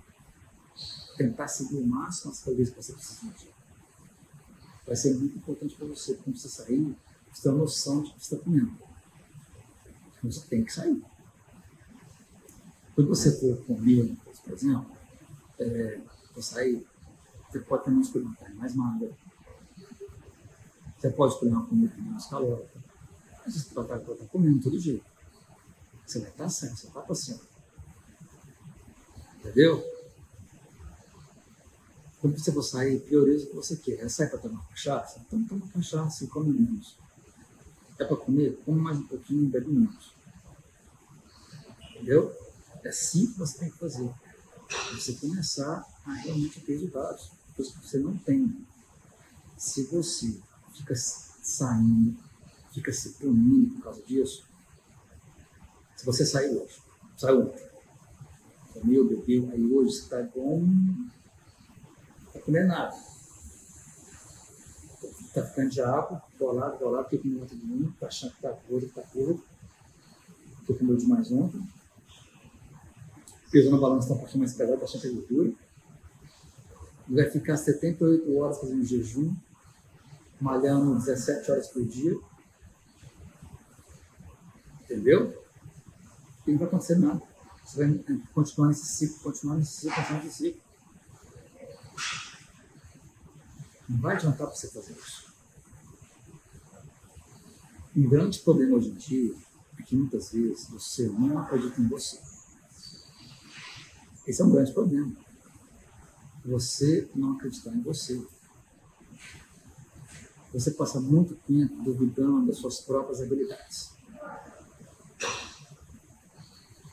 Tentar 1.16 1.48
seguir 1.48 1.74
o 1.74 1.84
máximo 1.84 2.30
as 2.30 2.40
calorias 2.40 2.70
que 2.70 2.76
você 2.76 2.92
precisa 2.92 3.26
no 3.26 3.32
dia. 3.32 3.50
Vai 4.86 4.94
ser 4.94 5.14
muito 5.14 5.36
importante 5.36 5.74
para 5.74 5.88
você, 5.88 6.14
quando 6.14 6.38
você 6.38 6.48
sair, 6.48 6.96
você 7.32 7.42
ter 7.42 7.48
uma 7.48 7.58
noção 7.58 8.02
de 8.04 8.12
que 8.12 8.24
você 8.24 8.36
está 8.36 8.44
comendo. 8.44 8.72
Então 10.18 10.30
você 10.30 10.40
tem 10.46 10.64
que 10.64 10.72
sair. 10.72 11.02
Quando 12.94 13.08
você 13.08 13.32
for 13.40 13.56
comer, 13.64 14.16
por 14.44 14.52
exemplo, 14.52 14.96
é, 15.58 16.00
sair, 16.40 16.86
você 17.50 17.58
pode 17.58 18.00
escolher 18.00 18.24
uma 18.24 18.36
carne 18.36 18.54
mais 18.54 18.72
magra. 18.76 19.10
Você 20.98 21.10
pode 21.10 21.34
escolher 21.34 21.52
uma 21.52 21.66
comida 21.66 21.94
menos 21.96 22.26
calórica. 22.26 22.82
Mas 23.44 23.54
você 23.54 23.74
vai 23.74 23.84
estar, 23.84 24.12
estar 24.12 24.26
comendo 24.26 24.60
todo 24.60 24.80
jeito. 24.80 25.04
Você 26.04 26.18
vai 26.20 26.30
estar 26.30 26.48
certo, 26.48 26.76
você 26.76 26.86
está 26.86 27.00
passeando. 27.00 27.46
Entendeu? 29.38 29.84
Quando 32.20 32.36
você 32.36 32.50
for 32.50 32.62
sair, 32.62 32.98
prioriza 33.00 33.44
o 33.44 33.50
que 33.50 33.56
você 33.56 33.76
quer. 33.76 34.08
Sair 34.10 34.28
para 34.28 34.38
tomar 34.38 34.66
cachaça? 34.68 35.20
Então 35.20 35.44
toma 35.44 35.68
cachaça 35.68 36.24
e 36.24 36.26
come 36.26 36.52
menos. 36.52 36.96
É 37.98 38.04
para 38.04 38.16
comer? 38.16 38.60
Come 38.64 38.80
mais 38.80 38.98
um 38.98 39.06
pouquinho 39.06 39.44
e 39.44 39.46
bebe 39.46 39.70
menos. 39.70 40.12
Entendeu? 41.94 42.34
É 42.82 42.88
assim 42.88 43.26
que 43.26 43.38
você 43.38 43.58
tem 43.58 43.70
que 43.70 43.78
fazer. 43.78 44.10
Você 44.92 45.12
começar 45.14 45.84
a 46.04 46.12
realmente 46.12 46.60
ter 46.60 46.72
resultados. 46.72 47.30
Coisas 47.54 47.74
que 47.74 47.86
você 47.86 47.98
não 47.98 48.16
tem. 48.18 48.66
Se 49.56 49.84
você 49.84 50.40
fica 50.78 50.94
saindo, 50.94 52.16
fica 52.72 52.92
se 52.92 53.10
punindo 53.14 53.74
por 53.74 53.84
causa 53.84 54.02
disso, 54.02 54.46
se 55.96 56.04
você 56.06 56.24
saiu 56.24 56.62
hoje, 56.62 56.80
saiu 57.16 57.42
ontem, 57.42 57.66
comeu, 58.72 59.08
bebeu, 59.08 59.50
aí 59.52 59.64
hoje 59.64 59.92
você 59.92 60.02
está 60.02 60.22
bom, 60.34 60.60
não 60.60 61.08
está 62.26 62.40
comendo 62.40 62.68
nada. 62.68 63.08
Está 65.26 65.44
ficando 65.44 65.70
de 65.70 65.80
água, 65.80 66.22
bolado, 66.38 66.78
bolado, 66.78 67.04
porque 67.04 67.18
comeu 67.18 67.42
ontem 67.42 67.56
de 67.56 67.66
mim, 67.66 67.90
está 67.92 68.06
achando 68.06 68.30
que 68.30 68.36
está 68.36 68.50
gordo, 68.68 68.86
está 68.86 69.02
gordo, 69.14 69.44
porque 70.58 70.74
comeu 70.74 70.96
demais 70.96 71.30
ontem 71.30 71.62
peso 73.50 73.70
na 73.70 73.78
balança 73.78 74.04
está 74.06 74.14
um 74.14 74.18
pouquinho 74.18 74.40
mais 74.40 74.54
pesado, 74.54 74.84
está 74.84 74.98
cheio 74.98 75.14
de 75.14 75.20
gordura. 75.20 75.52
Ele 77.08 77.22
vai 77.22 77.30
ficar 77.30 77.56
78 77.56 78.36
horas 78.36 78.60
fazendo 78.60 78.84
jejum, 78.84 79.34
malhando 80.40 80.98
17 80.98 81.50
horas 81.50 81.68
por 81.68 81.84
dia. 81.86 82.18
Entendeu? 84.82 85.44
E 86.46 86.52
não 86.52 86.58
vai 86.58 86.68
acontecer 86.68 86.98
nada. 86.98 87.22
Você 87.64 87.84
vai 87.84 88.04
continuar 88.32 88.68
nesse 88.68 88.86
ciclo, 88.86 89.18
continuar 89.20 89.56
nesse 89.56 89.72
ciclo, 89.80 89.96
continuar 89.96 90.24
nesse 90.24 90.36
ciclo. 90.36 90.62
Não 93.88 94.00
vai 94.00 94.16
adiantar 94.16 94.46
para 94.46 94.56
você 94.56 94.68
fazer 94.68 94.92
isso. 94.92 95.28
Um 97.96 98.08
grande 98.08 98.38
problema 98.40 98.76
hoje 98.76 98.90
em 98.90 98.94
dia 98.94 99.34
é 99.78 99.82
que 99.82 99.96
muitas 99.96 100.30
vezes 100.32 100.68
você 100.68 101.08
não 101.08 101.38
acredita 101.38 101.80
em 101.80 101.88
você. 101.88 102.18
Esse 104.26 104.40
é 104.40 104.44
um 104.44 104.50
grande 104.50 104.72
problema. 104.72 105.12
Você 106.44 107.10
não 107.14 107.32
acreditar 107.32 107.74
em 107.74 107.82
você. 107.82 108.24
Você 110.58 110.72
passa 110.72 111.00
muito 111.00 111.36
tempo 111.46 111.80
duvidando 111.84 112.48
das 112.48 112.56
suas 112.56 112.80
próprias 112.80 113.20
habilidades. 113.20 113.92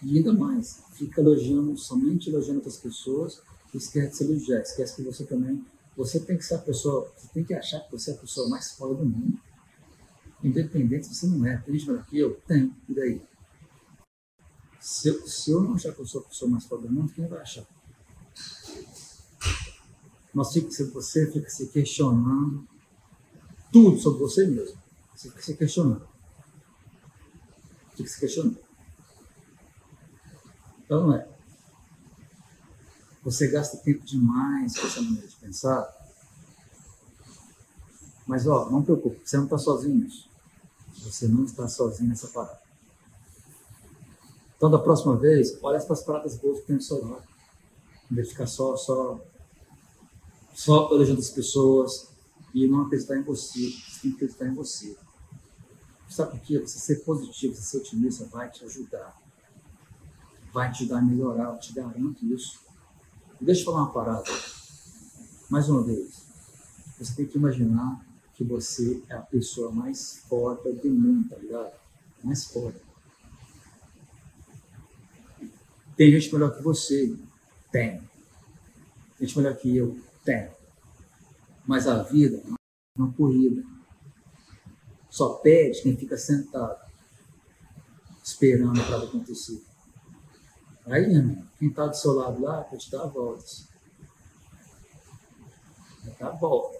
E 0.04 0.18
ainda 0.20 0.32
mais, 0.34 0.84
fica 0.94 1.20
elogiando, 1.20 1.76
somente 1.76 2.30
elogiando 2.30 2.60
outras 2.60 2.78
pessoas, 2.78 3.42
e 3.74 3.78
esquece 3.78 4.12
de 4.12 4.18
se 4.18 4.24
elogiar, 4.24 4.62
esquece 4.62 4.96
que 4.96 5.02
você 5.02 5.26
também, 5.26 5.66
você 5.98 6.20
tem 6.20 6.38
que 6.38 6.46
ser 6.46 6.54
a 6.54 6.60
pessoa, 6.60 7.12
você 7.18 7.28
tem 7.34 7.44
que 7.44 7.56
achar 7.56 7.80
que 7.80 7.92
você 7.92 8.12
é 8.12 8.14
a 8.14 8.18
pessoa 8.18 8.48
mais 8.50 8.74
foda 8.74 8.94
do 8.94 9.06
mundo. 9.06 9.40
Independente 10.44 11.08
se 11.08 11.16
você 11.16 11.26
não 11.26 11.44
é, 11.44 11.58
tem 11.58 11.74
melhor 11.74 12.06
que 12.06 12.20
eu? 12.20 12.40
Tem, 12.48 12.72
e 12.88 12.94
daí? 12.94 13.20
Se 14.80 15.08
eu, 15.08 15.28
se 15.28 15.50
eu 15.50 15.64
não 15.64 15.74
achar 15.74 15.92
que 15.92 16.02
eu 16.02 16.06
sou 16.06 16.22
a 16.22 16.26
pessoa 16.26 16.52
mais 16.52 16.66
foda 16.66 16.88
do 16.88 16.94
mundo, 16.94 17.12
quem 17.12 17.26
vai 17.26 17.42
achar? 17.42 17.66
Mas 20.32 20.54
fica, 20.54 20.70
se 20.70 20.84
você 20.84 21.32
fica 21.32 21.50
se 21.50 21.66
questionando 21.70 22.75
tudo 23.76 24.00
sobre 24.00 24.20
você 24.22 24.48
mesmo. 24.48 24.78
Você 25.14 25.30
fica 25.30 25.42
se 25.42 25.58
questionando. 25.58 26.08
Fica 27.94 28.08
se 28.08 28.20
questionando. 28.22 28.58
Então 30.80 31.08
não 31.08 31.14
é. 31.14 31.28
Você 33.22 33.50
gasta 33.50 33.76
tempo 33.76 34.06
demais 34.06 34.80
com 34.80 34.88
essa 34.88 35.02
maneira 35.02 35.28
de 35.28 35.36
pensar. 35.36 35.94
Mas 38.26 38.48
ó, 38.48 38.70
não 38.70 38.82
preocupe, 38.82 39.20
você 39.26 39.36
não 39.36 39.44
está 39.44 39.58
sozinho 39.58 40.06
nisso. 40.06 40.30
Você 40.94 41.28
não 41.28 41.44
está 41.44 41.68
sozinho 41.68 42.08
nessa 42.08 42.30
parada. 42.30 42.62
Então, 44.56 44.72
da 44.72 44.80
próxima 44.80 45.18
vez, 45.18 45.60
olha 45.62 45.82
para 45.82 45.94
as 45.94 46.02
pratas 46.02 46.38
boas 46.38 46.62
que 46.62 46.68
tem 46.68 46.78
no 46.78 46.82
seu 46.82 47.06
lado. 47.06 47.28
Em 48.10 48.16
vez 48.16 48.28
de 48.28 48.34
ficar 48.36 48.48
só, 48.48 48.78
só, 48.78 49.20
só 50.54 50.90
elogiando 50.94 51.20
as 51.20 51.30
pessoas 51.30 52.15
e 52.56 52.66
não 52.70 52.84
acreditar 52.84 53.18
em 53.18 53.22
você. 53.22 53.70
Você 53.70 54.02
tem 54.02 54.12
que 54.12 54.16
acreditar 54.16 54.48
em 54.48 54.54
você. 54.54 54.98
Sabe 56.10 56.32
por 56.32 56.40
quê? 56.40 56.58
Você 56.60 56.80
ser 56.80 57.04
positivo, 57.04 57.54
você 57.54 57.62
ser 57.62 57.78
otimista 57.80 58.26
vai 58.26 58.50
te 58.50 58.64
ajudar. 58.64 59.22
Vai 60.54 60.72
te 60.72 60.84
ajudar 60.84 61.00
a 61.00 61.02
melhorar, 61.02 61.54
eu 61.54 61.60
te 61.60 61.74
garanto 61.74 62.26
isso. 62.26 62.62
Deixa 63.42 63.62
eu 63.62 63.66
falar 63.66 63.82
uma 63.82 63.92
parada. 63.92 64.32
Mais 65.50 65.68
uma 65.68 65.84
vez, 65.84 66.24
você 66.98 67.14
tem 67.14 67.26
que 67.26 67.38
imaginar 67.38 68.04
que 68.34 68.44
você 68.46 69.04
é 69.10 69.16
a 69.16 69.22
pessoa 69.22 69.70
mais 69.72 70.20
forte 70.30 70.72
do 70.72 70.90
mundo, 70.90 71.28
tá 71.28 71.36
ligado? 71.36 71.74
Mais 72.24 72.46
forte. 72.46 72.80
Tem 75.98 76.10
gente 76.10 76.34
melhor 76.34 76.56
que 76.56 76.64
você? 76.64 77.18
Tem. 77.70 78.00
Tem 79.18 79.28
gente 79.28 79.38
melhor 79.38 79.56
que 79.58 79.76
eu? 79.76 80.00
Tem. 80.24 80.55
Mas 81.68 81.88
a 81.88 82.04
vida 82.04 82.38
é 82.38 82.56
uma 82.98 83.12
corrida. 83.14 83.64
Só 85.10 85.36
pede 85.36 85.82
quem 85.82 85.96
fica 85.96 86.18
sentado, 86.18 86.80
esperando 88.24 88.84
para 88.86 89.04
acontecer. 89.04 89.64
Aí, 90.86 91.04
irmão, 91.04 91.48
quem 91.58 91.70
está 91.70 91.88
do 91.88 91.96
seu 91.96 92.14
lado 92.14 92.42
lá, 92.42 92.64
pode 92.64 92.92
dar 92.92 93.06
voltas. 93.08 93.68
A 96.20 96.30
volta. 96.30 96.78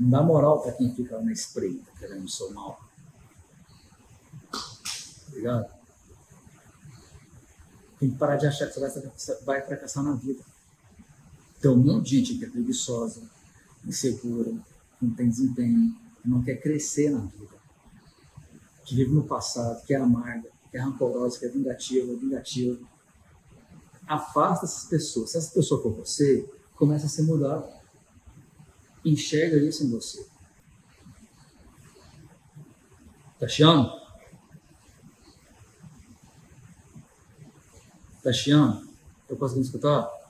Não 0.00 0.10
dá 0.10 0.22
moral 0.22 0.62
para 0.62 0.72
quem 0.72 0.94
fica 0.94 1.20
na 1.20 1.32
espreita, 1.32 1.90
querendo 1.98 2.24
o 2.24 2.28
seu 2.28 2.52
mal 2.52 2.80
ligado? 5.44 5.72
Tem 7.98 8.10
que 8.10 8.18
parar 8.18 8.36
de 8.36 8.46
achar 8.46 8.66
que 8.68 8.80
você 8.80 9.44
vai 9.44 9.60
fracassar 9.62 10.02
na 10.02 10.14
vida. 10.14 10.42
Tem 11.64 11.70
um 11.70 11.78
monte 11.78 12.10
de 12.10 12.16
gente 12.18 12.38
que 12.38 12.44
é 12.44 12.50
preguiçosa, 12.50 13.22
insegura, 13.86 14.52
não 15.00 15.14
tem 15.14 15.30
desempenho, 15.30 15.96
não 16.22 16.42
quer 16.42 16.56
crescer 16.56 17.08
na 17.08 17.20
vida. 17.20 17.56
Que 18.84 18.94
vive 18.94 19.14
no 19.14 19.24
passado, 19.24 19.82
que 19.86 19.94
é 19.94 19.96
amarga, 19.96 20.50
que 20.70 20.76
é 20.76 20.80
rancorosa, 20.82 21.38
que 21.38 21.46
é 21.46 21.48
vingativa, 21.48 22.14
vingativa. 22.16 22.78
afasta 24.06 24.66
essas 24.66 24.84
pessoas. 24.84 25.30
Se 25.30 25.38
essa 25.38 25.54
pessoa 25.54 25.82
for 25.82 25.94
você, 25.94 26.46
começa 26.74 27.06
a 27.06 27.08
ser 27.08 27.22
mudado. 27.22 27.66
Enxerga 29.02 29.56
isso 29.56 29.84
em 29.84 29.90
você. 29.90 30.26
Tá 33.40 33.48
chiando? 33.48 33.90
Tá 38.22 38.30
chiando? 38.34 38.86
Eu 39.26 39.38
conseguindo 39.38 39.64
escutar? 39.64 40.23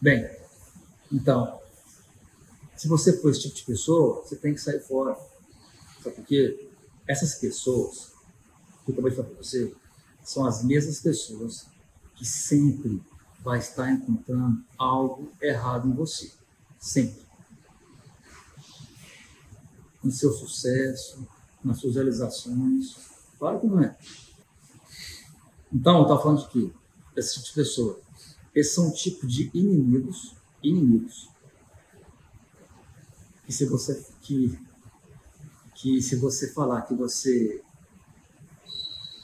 Bem, 0.00 0.30
então, 1.10 1.60
se 2.76 2.86
você 2.86 3.18
for 3.20 3.30
esse 3.30 3.42
tipo 3.42 3.54
de 3.56 3.64
pessoa, 3.64 4.22
você 4.22 4.36
tem 4.36 4.52
que 4.52 4.60
sair 4.60 4.80
fora. 4.80 5.16
Sabe 6.02 6.16
por 6.16 6.24
quê? 6.26 6.68
Essas 7.08 7.36
pessoas, 7.36 8.12
que 8.84 8.90
eu 8.90 8.92
acabei 8.92 9.10
de 9.10 9.16
falar 9.16 9.28
para 9.28 9.42
você, 9.42 9.74
são 10.22 10.44
as 10.44 10.62
mesmas 10.62 11.00
pessoas 11.00 11.66
que 12.14 12.26
sempre 12.26 13.02
vai 13.40 13.58
estar 13.58 13.90
encontrando 13.90 14.62
algo 14.76 15.32
errado 15.40 15.88
em 15.88 15.94
você. 15.94 16.30
Sempre. 16.78 17.24
No 20.04 20.12
seu 20.12 20.32
sucesso, 20.32 21.26
nas 21.64 21.78
suas 21.78 21.94
realizações. 21.94 22.96
Claro 23.38 23.60
que 23.60 23.66
não 23.66 23.82
é. 23.82 23.96
Então, 25.72 25.98
eu 25.98 26.02
estava 26.02 26.22
falando 26.22 26.42
de 26.42 26.48
quê? 26.48 26.72
Esse 27.16 27.34
tipo 27.34 27.46
de 27.46 27.52
pessoa. 27.54 28.05
Esses 28.56 28.74
são 28.74 28.88
um 28.88 28.90
tipo 28.90 29.26
de 29.26 29.50
inimigos, 29.52 30.34
inimigos, 30.62 31.28
que 33.44 33.52
se 33.52 33.66
você 33.66 34.02
que, 34.22 34.58
que 35.74 36.00
se 36.00 36.16
você 36.16 36.50
falar 36.54 36.80
que 36.82 36.94
você 36.94 37.62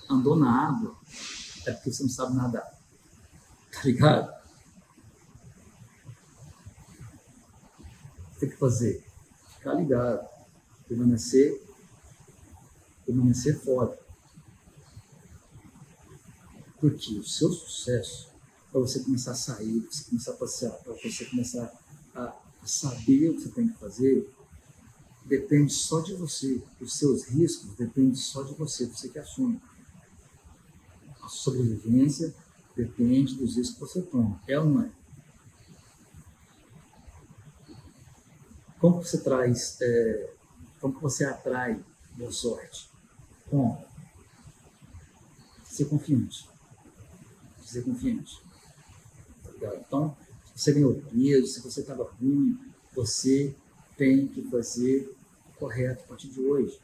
andou 0.06 0.36
na 0.36 0.68
água, 0.68 0.94
é 1.66 1.72
porque 1.72 1.90
você 1.90 2.02
não 2.02 2.10
sabe 2.10 2.36
nadar. 2.36 2.78
Tá 3.72 3.80
ligado? 3.84 4.42
Tem 8.38 8.50
que 8.50 8.56
fazer? 8.56 9.02
Ficar 9.54 9.72
ligado. 9.72 10.28
Permanecer, 10.86 11.66
permanecer 13.06 13.58
fora. 13.58 13.98
Porque 16.78 17.18
o 17.18 17.24
seu 17.24 17.50
sucesso, 17.50 18.31
para 18.72 18.80
você 18.80 19.00
começar 19.00 19.32
a 19.32 19.34
sair, 19.34 19.80
para 19.82 19.90
você 19.90 20.04
começar 20.04 20.32
a 20.32 20.36
passear, 20.36 20.72
para 20.72 20.92
você 20.94 21.24
começar 21.26 21.72
a 22.14 22.36
saber 22.64 23.28
o 23.28 23.34
que 23.34 23.42
você 23.42 23.48
tem 23.50 23.68
que 23.68 23.78
fazer, 23.78 24.34
depende 25.26 25.72
só 25.72 26.00
de 26.00 26.14
você. 26.14 26.62
Os 26.80 26.94
seus 26.94 27.24
riscos 27.24 27.74
dependem 27.76 28.14
só 28.14 28.42
de 28.42 28.54
você, 28.54 28.86
você 28.86 29.10
que 29.10 29.18
assume 29.18 29.60
a 31.22 31.28
sobrevivência 31.28 32.34
depende 32.74 33.34
dos 33.34 33.56
riscos 33.56 33.74
que 33.74 33.80
você 33.80 34.02
toma. 34.02 34.40
É 34.48 34.58
ou 34.58 34.64
não 34.64 34.82
é? 34.82 34.90
Como 38.80 39.02
você 39.02 39.18
traz, 39.18 39.78
é, 39.82 40.32
como 40.80 40.98
você 40.98 41.24
atrai 41.24 41.78
boa 42.16 42.32
sorte? 42.32 42.90
Como? 43.48 43.84
Ser 45.62 45.84
confiante. 45.84 46.48
Ser 47.64 47.84
confiante. 47.84 48.42
Tá 49.70 49.76
então, 49.76 50.16
se 50.54 50.64
você 50.64 50.72
ganhou 50.72 50.94
peso, 50.94 51.46
se 51.46 51.60
você 51.60 51.80
estava 51.80 52.04
ruim, 52.04 52.58
você 52.94 53.54
tem 53.96 54.26
que 54.26 54.42
fazer 54.50 55.14
correto 55.58 56.02
a 56.04 56.08
partir 56.08 56.28
de 56.28 56.40
hoje 56.40 56.80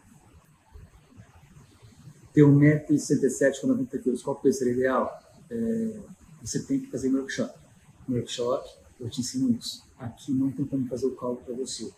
ter 2.39 2.45
1,67m 2.45 3.61
com 3.61 3.67
90 3.67 3.99
quilos, 3.99 4.23
qual 4.23 4.37
que 4.37 4.53
seria 4.53 4.73
ideal? 4.73 5.21
É, 5.51 5.99
você 6.41 6.63
tem 6.63 6.79
que 6.79 6.89
fazer 6.89 7.11
um 7.11 7.17
workshop. 7.17 7.59
No 8.07 8.15
workshop, 8.15 8.69
eu 9.01 9.11
te 9.11 9.21
ensino 9.21 9.51
isso. 9.59 9.85
Aqui 9.99 10.33
não 10.33 10.53
tem 10.53 10.65
como 10.65 10.87
fazer 10.87 11.07
o 11.07 11.17
cálculo 11.17 11.45
para 11.45 11.55
você. 11.57 11.93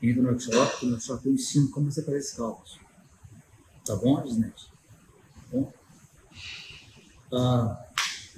Entra 0.00 0.22
no 0.22 0.28
workshop, 0.28 0.86
no 0.86 0.92
workshop 0.92 1.26
eu 1.26 1.32
ensino 1.32 1.70
como 1.70 1.90
você 1.90 2.04
faz 2.04 2.18
esse 2.18 2.36
cálculo. 2.36 2.68
Tá 3.84 3.96
bom, 3.96 4.24
Gisnete? 4.24 4.70
Tá 4.70 5.42
bom? 5.50 5.72
Ah, 7.32 7.87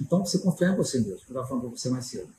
então, 0.01 0.25
você 0.25 0.39
confia 0.39 0.67
em 0.67 0.75
você 0.75 0.97
mesmo. 0.99 1.13
Eu 1.13 1.17
estava 1.17 1.47
falando 1.47 1.69
para 1.69 1.77
você 1.77 1.89
mais 1.89 2.05
cedo. 2.05 2.29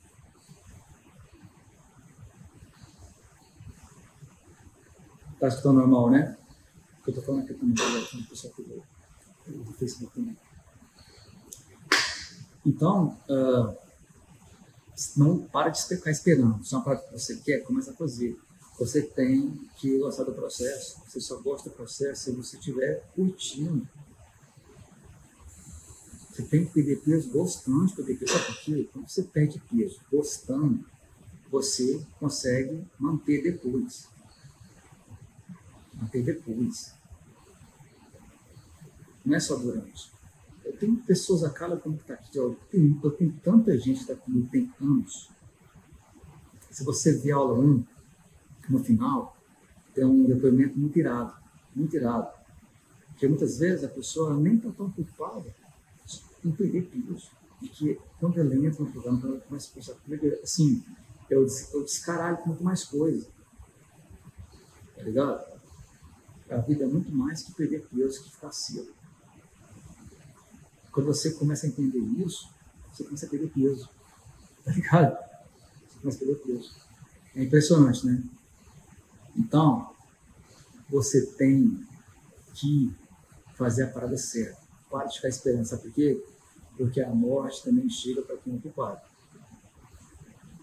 Tá 5.39 5.47
escutando 5.47 5.79
normal, 5.79 6.11
né? 6.11 6.37
que 7.03 7.09
eu 7.09 7.11
estou 7.11 7.23
falando 7.23 7.43
aqui 7.43 7.53
também, 7.53 7.73
o 7.73 8.29
pessoal 8.29 8.53
que 8.53 8.63
do, 8.63 9.63
do 9.63 9.73
Facebook 9.73 10.13
também. 10.13 10.37
Então, 12.65 13.17
uh, 13.29 13.75
não 15.17 15.39
para 15.39 15.69
de 15.69 15.83
ficar 15.83 16.11
esperando. 16.11 16.63
Se 16.63 16.73
é 16.73 16.77
uma 16.77 16.85
parte 16.85 17.05
que 17.05 17.11
você 17.11 17.35
quer, 17.37 17.59
começa 17.63 17.91
a 17.91 17.95
fazer. 17.95 18.39
Você 18.79 19.01
tem 19.01 19.51
que 19.77 19.99
gostar 19.99 20.23
do 20.23 20.33
processo. 20.33 21.01
Você 21.05 21.19
só 21.19 21.37
gosta 21.41 21.69
do 21.69 21.75
processo 21.75 22.23
se 22.23 22.31
você 22.31 22.55
estiver 22.55 23.03
curtindo. 23.13 23.85
Você 26.33 26.41
tem 26.41 26.65
que 26.65 26.73
perder 26.73 26.99
peso 27.01 27.29
gostando 27.29 27.85
de 27.85 27.93
perder 27.93 28.17
peso. 28.17 28.33
Sabe? 28.33 28.89
Quando 28.91 29.07
você 29.07 29.21
perde 29.21 29.61
peso 29.69 30.01
gostando, 30.11 30.83
você 31.51 32.03
consegue 32.19 32.83
manter 32.99 33.43
depois 33.43 34.11
até 36.01 36.21
depois. 36.21 36.95
Não 39.23 39.35
é 39.35 39.39
só 39.39 39.55
durante. 39.55 40.11
Eu 40.65 40.75
tenho 40.75 40.97
pessoas 40.97 41.43
a 41.43 41.51
cada 41.51 41.77
como 41.77 41.97
está 41.97 42.15
aqui, 42.15 42.35
eu 42.35 42.55
tenho, 42.71 42.99
eu 43.03 43.11
tenho 43.11 43.31
tanta 43.43 43.77
gente 43.77 44.03
que 44.03 44.11
está 44.11 44.15
comigo 44.15 44.49
tem 44.49 44.73
anos. 44.81 45.29
Se 46.71 46.83
você 46.83 47.13
ver 47.13 47.33
a 47.33 47.35
aula 47.35 47.59
1, 47.59 47.85
no 48.69 48.83
final, 48.83 49.37
tem 49.93 50.03
um 50.03 50.25
depoimento 50.25 50.79
muito 50.79 50.97
irado, 50.97 51.35
muito 51.75 51.95
irado. 51.95 52.27
Porque 53.09 53.27
muitas 53.27 53.59
vezes 53.59 53.83
a 53.83 53.89
pessoa 53.89 54.35
nem 54.35 54.55
está 54.55 54.71
tão 54.71 54.89
preocupada 54.89 55.62
em 56.43 56.51
perder 56.51 56.83
peso. 56.89 57.31
E 57.61 57.69
que 57.69 57.99
ela 58.21 58.55
entra 58.55 58.83
no 58.83 58.91
programa, 58.91 59.21
ela 59.23 59.39
começa 59.39 59.71
a 59.71 59.73
pensar, 59.73 59.95
assim, 60.43 60.83
eu, 61.29 61.45
eu 61.73 61.83
descaralho 61.83 62.45
muito 62.45 62.63
mais 62.63 62.83
coisa. 62.83 63.27
Tá 64.95 65.03
ligado? 65.03 65.43
A 66.49 66.57
vida 66.57 66.83
é 66.83 66.87
muito 66.87 67.11
mais 67.11 67.43
que 67.43 67.53
perder 67.53 67.87
peso, 67.87 68.23
que 68.23 68.31
ficar 68.31 68.51
cedo. 68.51 68.93
Quando 70.91 71.07
você 71.07 71.31
começa 71.33 71.65
a 71.65 71.69
entender 71.69 71.99
isso, 72.23 72.49
você 72.91 73.03
começa 73.03 73.25
a 73.25 73.29
perder 73.29 73.49
peso. 73.49 73.89
Tá 74.63 74.71
ligado? 74.71 75.17
Você 75.87 75.99
começa 75.99 76.17
a 76.17 76.19
perder 76.19 76.35
peso. 76.43 76.71
É 77.35 77.43
impressionante, 77.43 78.05
né? 78.05 78.23
Então, 79.35 79.93
você 80.89 81.25
tem 81.37 81.87
que 82.53 82.93
fazer 83.55 83.83
a 83.83 83.87
parada 83.87 84.17
certa. 84.17 84.62
Para 84.93 85.07
de 85.07 85.15
ficar 85.15 85.29
esperando. 85.29 85.65
Sabe 85.65 85.81
por 85.81 85.91
quê? 85.91 86.23
Porque 86.77 87.01
a 87.01 87.09
morte 87.09 87.63
também 87.63 87.89
chega 87.89 88.21
para 88.21 88.37
quem 88.37 88.53
é 88.53 88.57
ocupado. 88.57 89.01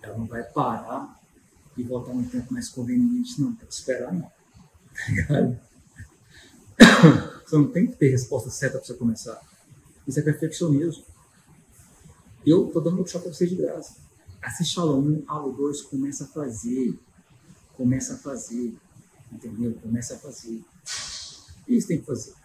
Ela 0.01 0.17
não 0.17 0.27
vai 0.27 0.45
parar 0.45 1.21
e 1.77 1.83
voltar 1.83 2.13
um 2.13 2.23
tempo 2.23 2.55
mais 2.55 2.69
conveniente, 2.69 3.41
não. 3.41 3.57
Tem 3.57 3.67
que 3.67 3.75
esperar, 3.75 4.15
não. 4.15 4.31
Tá? 5.27 5.59
Você 7.45 7.57
não 7.57 7.73
tem 7.73 7.89
que 7.89 7.97
ter 7.97 8.11
resposta 8.11 8.51
certa 8.51 8.79
para 8.79 8.87
você 8.87 8.95
começar. 8.95 9.41
Isso 10.07 10.21
é 10.21 10.23
perfeccionismo. 10.23 11.05
Eu 12.47 12.69
estou 12.69 12.81
dando 12.81 12.99
workshop 12.99 13.25
para 13.25 13.35
vocês 13.35 13.51
de 13.51 13.57
graça. 13.57 13.97
Assiste 14.41 14.79
aula 14.79 14.97
1, 14.97 15.25
aula 15.27 15.53
2, 15.53 15.83
começa 15.83 16.23
a 16.23 16.29
fazer. 16.29 16.97
Começa 17.77 18.15
a 18.15 18.19
fazer. 18.19 18.77
Entendeu? 19.33 19.75
Começa 19.83 20.15
a 20.15 20.19
fazer. 20.19 20.63
Isso 21.67 21.89
tem 21.89 21.99
que 21.99 22.07
fazer. 22.07 22.40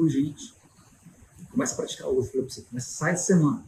Urgente. 0.00 0.54
Começa 1.50 1.74
a 1.74 1.76
praticar 1.76 2.08
hoje, 2.08 2.28
falei 2.28 2.46
para 2.46 2.54
você. 2.54 2.62
Começa, 2.62 2.90
sai 2.90 3.14
de 3.14 3.22
semana. 3.22 3.64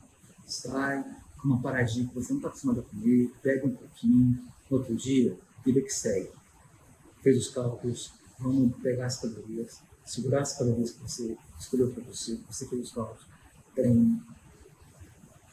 Sai 0.46 1.04
com 1.38 1.48
uma 1.48 1.60
paradinha 1.60 2.06
que 2.08 2.14
você 2.14 2.32
não 2.32 2.38
está 2.38 2.48
acostumado 2.48 2.80
a 2.80 2.82
comer, 2.82 3.32
pega 3.42 3.66
um 3.66 3.74
pouquinho, 3.74 4.44
no 4.70 4.78
outro 4.78 4.94
dia, 4.96 5.38
vida 5.64 5.80
que 5.80 5.90
segue 5.90 6.30
fez 7.22 7.36
os 7.36 7.50
cálculos, 7.50 8.12
vamos 8.38 8.76
pegar 8.78 9.06
as 9.06 9.18
calorias, 9.20 9.80
segurar 10.04 10.40
as 10.40 10.56
calorias 10.56 10.92
que 10.92 11.02
você 11.02 11.36
escolheu 11.58 11.90
para 11.90 12.02
você, 12.04 12.38
você 12.48 12.66
fez 12.66 12.86
os 12.86 12.92
cálculos, 12.92 13.26
treina, 13.74 14.24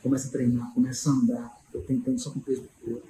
começa 0.02 0.28
a 0.28 0.32
treinar, 0.32 0.74
começa 0.74 1.10
a 1.10 1.14
andar, 1.14 1.62
eu 1.74 1.82
tentando 1.84 2.20
só 2.20 2.32
com 2.32 2.40
o 2.40 2.42
peso 2.42 2.62
do 2.62 2.70
corpo. 2.70 3.08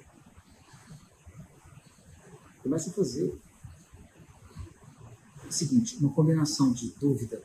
Começa 2.62 2.90
a 2.90 2.92
fazer. 2.92 3.38
É 5.44 5.46
o 5.46 5.52
seguinte, 5.52 5.96
uma 5.98 6.12
combinação 6.12 6.72
de 6.72 6.88
dúvida, 6.98 7.40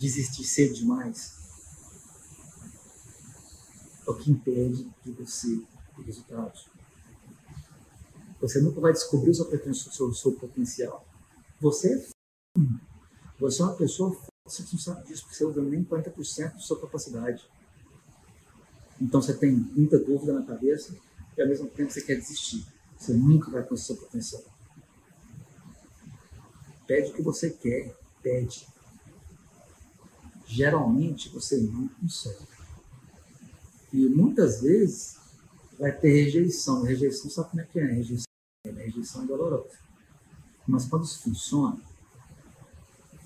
desistir 0.00 0.44
cedo 0.44 0.74
demais, 0.74 1.38
é 4.06 4.10
o 4.10 4.14
que 4.14 4.30
impede 4.30 4.90
de 5.04 5.12
você 5.12 5.62
ter 5.94 6.02
resultados. 6.02 6.68
Você 8.40 8.60
nunca 8.62 8.80
vai 8.80 8.92
descobrir 8.92 9.30
o 9.30 9.34
seu, 9.34 9.92
seu, 9.92 10.14
seu 10.14 10.32
potencial. 10.32 11.06
Você 11.60 12.08
Você 13.38 13.60
é 13.60 13.64
uma 13.66 13.74
pessoa 13.74 14.10
forte, 14.10 14.32
você 14.46 14.62
não 14.72 14.80
sabe 14.80 15.06
disso, 15.06 15.22
porque 15.22 15.36
você 15.36 15.44
usa 15.44 15.62
nem 15.62 15.84
40% 15.84 16.54
da 16.54 16.58
sua 16.58 16.80
capacidade. 16.80 17.46
Então 18.98 19.20
você 19.20 19.34
tem 19.34 19.52
muita 19.52 19.98
dúvida 19.98 20.32
na 20.32 20.42
cabeça 20.42 20.96
e 21.36 21.42
ao 21.42 21.48
mesmo 21.48 21.68
tempo 21.68 21.90
você 21.90 22.00
quer 22.00 22.16
desistir. 22.16 22.66
Você 22.96 23.12
nunca 23.12 23.50
vai 23.50 23.62
conseguir 23.62 23.86
seu 23.86 23.96
potencial. 23.96 24.42
Pede 26.86 27.10
o 27.10 27.14
que 27.14 27.22
você 27.22 27.50
quer, 27.50 27.94
pede. 28.22 28.66
Geralmente 30.50 31.28
você 31.28 31.58
não 31.58 31.86
consegue. 31.86 32.44
E 33.92 34.08
muitas 34.08 34.60
vezes 34.60 35.16
vai 35.78 35.92
ter 35.92 36.24
rejeição. 36.24 36.82
Rejeição, 36.82 37.30
sabe 37.30 37.50
como 37.50 37.62
é 37.62 37.64
que 37.66 37.78
é? 37.78 37.84
Rejeição, 37.84 38.26
rejeição 38.64 39.22
é 39.22 39.26
dolorosa. 39.26 39.78
Mas 40.66 40.86
quando 40.86 41.04
isso 41.04 41.22
funciona, 41.22 41.80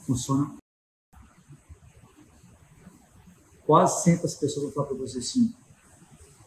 funciona. 0.07 0.55
Quase 3.65 4.05
sempre 4.05 4.27
as 4.27 4.35
pessoas 4.35 4.67
vão 4.67 4.73
falar 4.75 4.89
para 4.89 4.97
você 4.99 5.19
assim: 5.19 5.55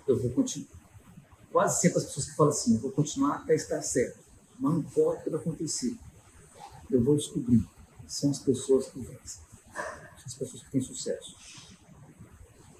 eu 0.07 0.21
vou 0.21 0.29
continuar. 0.29 0.77
Quase 1.51 1.81
sempre 1.81 1.97
as 1.97 2.05
pessoas 2.05 2.25
que 2.27 2.35
falam 2.35 2.53
assim: 2.53 2.75
eu 2.75 2.81
vou 2.81 2.91
continuar 2.91 3.37
até 3.37 3.55
estar 3.55 3.81
certo. 3.81 4.19
Não 4.59 4.77
importa 4.77 5.21
o 5.21 5.23
que 5.23 5.29
vai 5.31 5.39
acontecer. 5.39 5.97
Eu 6.87 7.03
vou 7.03 7.15
descobrir. 7.15 7.67
São 8.07 8.29
as 8.29 8.37
pessoas 8.37 8.91
que 8.91 8.99
vencem. 8.99 9.47
As 10.27 10.33
pessoas 10.33 10.61
que 10.61 10.71
têm 10.71 10.81
sucesso. 10.81 11.35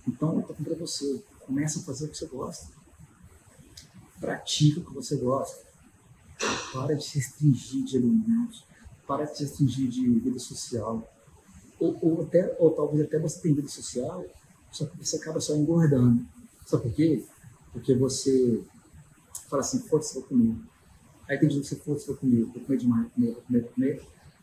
Então, 0.05 0.33
eu 0.33 0.41
estou 0.41 0.55
para 0.55 0.75
você. 0.75 1.23
Começa 1.45 1.79
a 1.79 1.83
fazer 1.83 2.05
o 2.05 2.09
que 2.09 2.17
você 2.17 2.25
gosta. 2.25 2.67
Pratica 4.19 4.81
o 4.81 4.83
que 4.83 4.93
você 4.93 5.15
gosta. 5.15 5.65
Para 6.73 6.93
de 6.93 7.05
se 7.05 7.19
restringir 7.19 7.85
de 7.85 7.97
alimentos. 7.97 8.65
Para 9.07 9.23
de 9.23 9.37
se 9.37 9.43
restringir 9.45 9.89
de 9.89 10.19
vida 10.19 10.37
social. 10.39 11.09
Ou, 11.79 11.97
ou, 12.01 12.21
até, 12.23 12.53
ou 12.59 12.71
talvez 12.71 13.05
até 13.05 13.17
você 13.17 13.39
tenha 13.39 13.55
vida 13.55 13.69
social, 13.69 14.25
só 14.71 14.85
que 14.85 14.97
você 14.97 15.15
acaba 15.15 15.39
só 15.39 15.55
engordando. 15.55 16.25
Sabe 16.65 16.83
por 16.83 16.93
quê? 16.93 17.23
Porque 17.71 17.95
você 17.95 18.61
fala 19.47 19.61
assim, 19.61 19.79
foda-se, 19.87 20.15
vou 20.15 20.23
comer. 20.23 20.55
Aí 21.29 21.37
tem 21.37 21.47
dia 21.47 21.61
que 21.61 21.67
você 21.67 21.75
foda-se, 21.77 22.07
vou 22.07 22.17
comer, 22.17 22.43
vou 22.43 22.61
comer 22.61 22.77
demais, 22.77 23.03
vou 23.03 23.11
comer, 23.11 23.31
vou 23.31 23.41
comer, 23.43 23.61
vou 23.61 23.71
comer. 23.71 24.01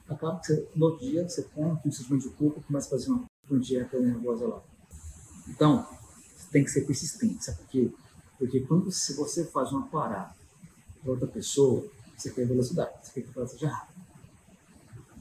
Acaba 0.08 0.38
que 0.38 0.46
você, 0.46 0.68
no 0.76 0.86
outro 0.86 1.06
dia 1.06 1.26
você 1.28 1.42
come, 1.42 1.80
com 1.80 1.90
seus 1.90 2.22
de 2.22 2.28
culpa, 2.30 2.60
começa 2.60 2.86
a 2.88 2.90
fazer 2.90 3.10
uma, 3.10 3.24
uma 3.48 3.60
dieta 3.60 3.98
nervosa 3.98 4.46
lá. 4.46 4.62
Então, 5.48 5.86
tem 6.52 6.62
que 6.62 6.70
ser 6.70 6.82
persistente, 6.82 7.44
sabe 7.44 7.58
por 7.58 7.66
quê? 7.68 7.90
Porque 8.38 8.60
quando 8.60 8.90
se 8.92 9.14
você 9.14 9.44
faz 9.44 9.72
uma 9.72 9.86
parada 9.88 10.34
para 11.02 11.10
outra 11.10 11.26
pessoa, 11.26 11.86
você 12.16 12.30
quer 12.30 12.46
velocidade, 12.46 12.92
você 13.02 13.12
quer 13.12 13.32
que 13.32 13.38
ela 13.38 13.46
seja 13.48 13.68
rápida. 13.68 14.04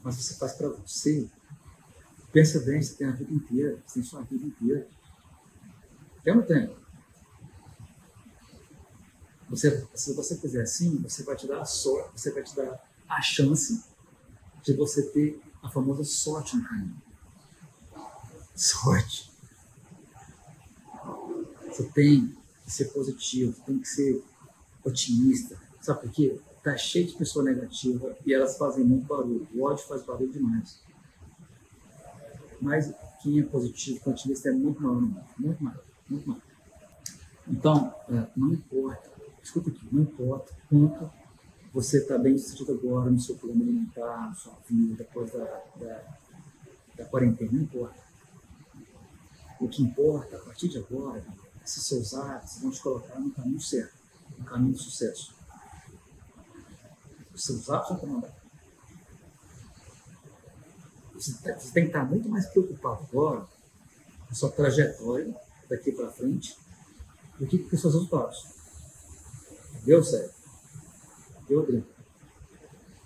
Mas 0.02 0.16
você 0.16 0.34
faz 0.34 0.52
para 0.52 0.68
você, 0.68 1.28
pensa 2.32 2.60
bem, 2.60 2.82
você 2.82 2.94
tem 2.94 3.06
a 3.06 3.12
vida 3.12 3.32
inteira, 3.32 3.82
você 3.86 3.94
tem 3.94 4.02
sua 4.02 4.22
vida 4.22 4.46
inteira. 4.46 4.86
Tem 6.22 6.34
ou 6.34 6.40
não 6.40 6.46
tem? 6.46 6.76
Você, 9.48 9.86
se 9.94 10.12
você 10.14 10.36
fizer 10.36 10.62
assim, 10.62 10.96
você 10.98 11.22
vai 11.22 11.36
te 11.36 11.46
dar 11.46 11.60
a 11.60 11.64
sorte, 11.64 12.20
você 12.20 12.30
vai 12.30 12.42
te 12.42 12.54
dar 12.56 12.82
a 13.08 13.22
chance 13.22 13.82
de 14.64 14.72
você 14.74 15.02
ter 15.10 15.40
a 15.62 15.68
famosa 15.68 16.04
sorte 16.04 16.56
no 16.56 16.64
caminho. 16.64 16.96
Sorte. 18.54 19.30
Você 21.66 21.84
tem 21.90 22.36
que 22.64 22.72
ser 22.72 22.86
positivo, 22.86 23.54
tem 23.66 23.78
que 23.78 23.88
ser 23.88 24.22
otimista. 24.84 25.60
Sabe 25.80 26.00
por 26.00 26.10
quê? 26.10 26.40
Tá 26.62 26.76
cheio 26.76 27.06
de 27.06 27.14
pessoa 27.14 27.44
negativa 27.44 28.16
e 28.24 28.32
elas 28.32 28.56
fazem 28.56 28.84
muito 28.84 29.06
barulho. 29.06 29.46
O 29.54 29.62
ódio 29.62 29.84
faz 29.86 30.02
barulho 30.02 30.32
demais. 30.32 30.80
Mas 32.60 32.92
quem 33.22 33.40
é 33.40 33.42
positivo, 33.42 34.10
otimista 34.10 34.48
é 34.48 34.52
muito 34.52 34.82
maior, 34.82 35.00
muito 35.38 35.62
maior, 35.62 35.84
muito 36.08 36.28
maior. 36.28 36.42
Então, 37.46 37.94
é, 38.08 38.26
não 38.34 38.52
importa 38.52 39.14
escuta 39.44 39.70
aqui, 39.70 39.86
não 39.92 40.02
importa 40.02 40.52
quanto 40.68 41.10
você 41.74 41.98
está 41.98 42.16
bem 42.16 42.38
sucedido 42.38 42.72
agora 42.72 43.10
no 43.10 43.18
seu 43.18 43.34
plano 43.34 43.60
alimentar, 43.60 44.28
na 44.28 44.34
sua 44.34 44.56
vida, 44.68 44.94
depois 44.94 45.32
da, 45.32 45.44
da, 45.74 46.04
da 46.96 47.04
quarentena, 47.06 47.50
não 47.50 47.62
importa. 47.62 48.00
O 49.58 49.68
que 49.68 49.82
importa, 49.82 50.36
a 50.36 50.38
partir 50.38 50.68
de 50.68 50.78
agora, 50.78 51.18
é 51.18 51.66
se 51.66 51.80
seus 51.80 52.14
hábitos 52.14 52.60
vão 52.60 52.70
te 52.70 52.80
colocar 52.80 53.18
no 53.18 53.32
caminho 53.32 53.60
certo, 53.60 53.92
no 54.38 54.44
caminho 54.44 54.72
do 54.72 54.78
sucesso. 54.78 55.34
Os 57.34 57.44
seus 57.44 57.68
hábitos 57.68 57.90
vão 57.90 57.98
comandar. 57.98 58.34
Você, 61.14 61.32
você 61.32 61.72
tem 61.72 61.84
que 61.84 61.88
estar 61.88 62.04
muito 62.04 62.28
mais 62.28 62.46
preocupado 62.46 63.04
agora 63.10 63.40
com 63.40 64.30
a 64.30 64.34
sua 64.34 64.50
trajetória 64.52 65.34
daqui 65.68 65.90
para 65.90 66.08
frente 66.12 66.56
do 67.36 67.48
que 67.48 67.58
com 67.58 67.74
os 67.74 67.80
seus 67.80 67.94
resultados. 67.94 68.46
Deu 69.84 70.04
certo? 70.04 70.33
Adriano? 71.44 71.86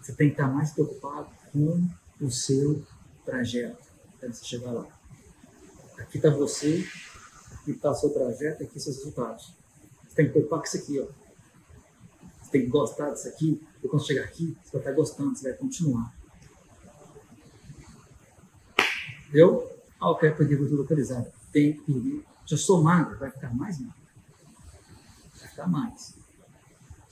Você 0.01 0.13
tem 0.13 0.29
que 0.29 0.35
estar 0.35 0.49
mais 0.49 0.73
preocupado 0.73 1.29
com 1.53 1.89
o 2.21 2.31
seu 2.31 2.85
trajeto 3.25 3.89
até 4.17 4.29
você 4.29 4.45
chegar 4.45 4.73
lá. 4.73 4.87
Aqui 5.99 6.19
está 6.19 6.31
você, 6.31 6.87
aqui 7.55 7.73
está 7.73 7.91
o 7.91 7.95
seu 7.95 8.11
trajeto, 8.11 8.63
aqui 8.63 8.81
seus 8.81 8.97
resultados. 8.97 9.55
Você 10.09 10.15
tem 10.17 10.27
que 10.27 10.33
preocupar 10.33 10.61
com 10.61 10.67
isso 10.67 10.77
aqui, 10.77 11.01
ó. 11.01 11.07
Você 12.43 12.51
tem 12.51 12.63
que 12.63 12.69
gostar 12.69 13.11
disso 13.11 13.29
aqui, 13.29 13.61
e 13.83 13.89
quando 13.89 14.07
chegar 14.07 14.25
aqui, 14.25 14.57
você 14.65 14.73
vai 14.73 14.81
estar 14.81 14.93
gostando, 14.93 15.37
você 15.37 15.51
vai 15.51 15.59
continuar. 15.59 16.15
Entendeu? 19.27 19.71
Ah, 20.01 20.09
eu 20.09 20.15
quero 20.17 20.37
perder 20.37 20.57
gordura. 20.57 20.87
Tem 21.53 21.75
que 21.75 21.81
perder. 21.81 22.25
Já 22.47 22.57
sou 22.57 22.83
magro, 22.83 23.19
vai 23.19 23.31
ficar 23.31 23.55
mais 23.55 23.79
magro. 23.79 24.01
Vai 25.39 25.49
ficar 25.49 25.67
mais. 25.67 26.15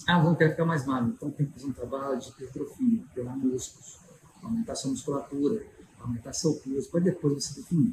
Ah, 0.06 0.20
vamos 0.22 0.38
querer 0.38 0.50
ficar 0.50 0.64
mais 0.64 0.86
magro. 0.86 1.12
Então 1.16 1.30
tem 1.30 1.46
que 1.46 1.52
fazer 1.52 1.66
um 1.66 1.72
trabalho 1.72 2.18
de 2.20 2.28
hipertrofia, 2.28 3.02
pegar 3.12 3.36
músculos, 3.36 3.98
aumentar 4.40 4.76
sua 4.76 4.92
musculatura, 4.92 5.66
aumentar 5.98 6.32
seu 6.32 6.54
peso, 6.54 6.88
para 6.90 7.00
depois 7.00 7.44
você 7.44 7.60
definir. 7.60 7.92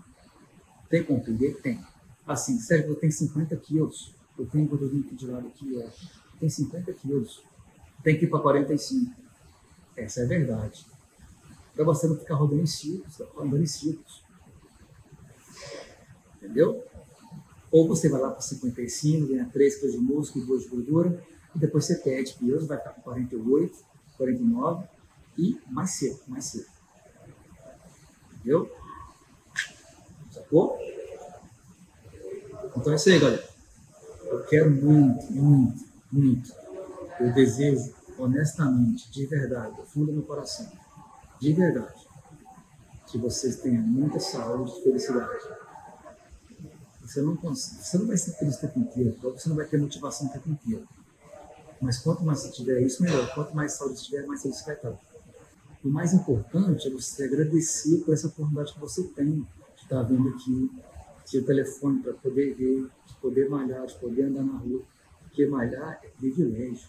Tem 0.90 1.04
como 1.04 1.24
perder? 1.24 1.60
Tem. 1.62 1.84
Assim, 2.28 2.60
Sérgio, 2.60 2.90
eu 2.90 2.96
tenho 2.96 3.12
50 3.12 3.56
quilos. 3.58 4.14
Eu 4.38 4.46
tenho 4.46 4.68
gordurinha 4.68 5.04
aqui 5.04 5.16
de 5.16 5.26
lado 5.26 5.48
aqui, 5.48 5.76
ó. 5.76 5.90
Tem 6.40 6.50
50 6.50 6.94
quilos. 6.94 7.42
Tem 8.04 8.18
que 8.18 8.26
ir 8.26 8.30
para 8.30 8.40
45. 8.40 9.12
Essa 9.96 10.22
é 10.22 10.26
a 10.26 10.28
verdade. 10.28 10.86
Para 11.74 11.84
você 11.84 12.08
não 12.08 12.16
ficar 12.16 12.36
rodando 12.36 12.62
em 12.62 12.68
círculos, 12.68 13.22
andando 13.38 13.64
em 13.64 13.68
círculos. 13.68 14.24
Entendeu? 16.38 16.84
Ou 17.72 17.88
você 17.88 18.08
vai 18.08 18.22
lá 18.22 18.30
para 18.30 18.42
55, 18.42 19.28
ganha 19.28 19.50
3 19.52 19.76
quilos 19.78 19.94
de 19.94 20.00
músculo 20.00 20.46
e 20.46 20.48
2 20.48 20.64
de 20.64 20.70
gordura, 20.70 21.24
e 21.56 21.60
depois 21.60 21.86
você 21.86 21.96
pede 21.96 22.34
peso, 22.34 22.68
vai 22.68 22.78
ficar 22.78 22.92
com 22.92 23.02
48, 23.02 23.78
49 24.18 24.88
e 25.38 25.60
mais 25.70 25.92
cedo, 25.92 26.20
mais 26.28 26.46
cedo. 26.46 26.68
Entendeu? 28.34 28.72
Sacou? 30.32 30.78
Então 32.76 32.92
é 32.92 32.96
isso 32.96 33.10
aí, 33.10 33.20
galera. 33.20 33.50
Eu 34.26 34.44
quero 34.46 34.72
muito, 34.72 35.32
muito, 35.32 35.86
muito. 36.12 36.54
Eu 37.20 37.32
desejo, 37.34 37.94
honestamente, 38.18 39.12
de 39.12 39.26
verdade, 39.28 39.76
do 39.76 39.84
fundo 39.84 40.08
do 40.08 40.14
meu 40.14 40.24
coração, 40.24 40.72
de 41.40 41.54
verdade, 41.54 42.08
que 43.08 43.18
vocês 43.18 43.58
tenham 43.58 43.84
muita 43.84 44.20
saúde 44.20 44.72
e 44.80 44.84
felicidade. 44.84 45.44
Você 47.02 47.22
não, 47.22 47.36
você 47.36 47.98
não 47.98 48.08
vai 48.08 48.18
ser 48.18 48.32
feliz 48.32 48.56
o 48.56 48.62
tempo 48.62 48.80
inteiro, 48.80 49.16
você 49.22 49.50
não 49.50 49.56
vai 49.56 49.66
ter 49.66 49.78
motivação 49.78 50.28
o 50.28 50.32
tempo 50.32 50.50
inteiro. 50.50 50.88
Mas 51.84 51.98
quanto 51.98 52.24
mais 52.24 52.50
tiver 52.56 52.82
isso, 52.82 53.04
melhor. 53.04 53.34
Quanto 53.36 53.54
mais 53.54 53.74
saúde 53.74 54.02
tiver, 54.02 54.26
mais 54.26 54.42
você 54.42 54.64
vai 54.64 54.76
estar. 54.76 54.98
O 55.84 55.90
mais 55.90 56.14
importante 56.14 56.88
é 56.88 56.90
você 56.90 57.26
agradecer 57.26 57.98
por 58.06 58.14
essa 58.14 58.28
oportunidade 58.28 58.74
que 58.74 58.80
você 58.80 59.04
tem 59.04 59.46
de 59.76 59.84
estar 59.84 60.02
vindo 60.04 60.30
aqui, 60.30 60.72
de 61.26 61.32
ter 61.32 61.46
telefone 61.46 62.02
para 62.02 62.14
poder 62.14 62.56
ver, 62.56 62.90
de 63.06 63.14
poder 63.16 63.50
malhar, 63.50 63.86
de 63.86 63.96
poder 63.96 64.24
andar 64.24 64.44
na 64.44 64.58
rua. 64.58 64.82
Porque 65.24 65.46
malhar 65.46 66.00
é 66.02 66.08
privilégio. 66.08 66.88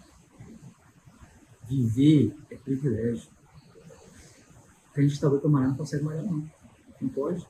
Viver 1.68 2.36
é 2.48 2.54
privilégio. 2.54 3.28
Tem 4.92 5.08
gente 5.08 5.18
que 5.18 5.26
está 5.26 5.28
para 5.28 5.48
malhar 5.48 5.70
não 5.70 5.76
consegue 5.76 6.04
malhar, 6.04 6.24
não. 6.24 6.48
Não 7.00 7.08
pode. 7.08 7.44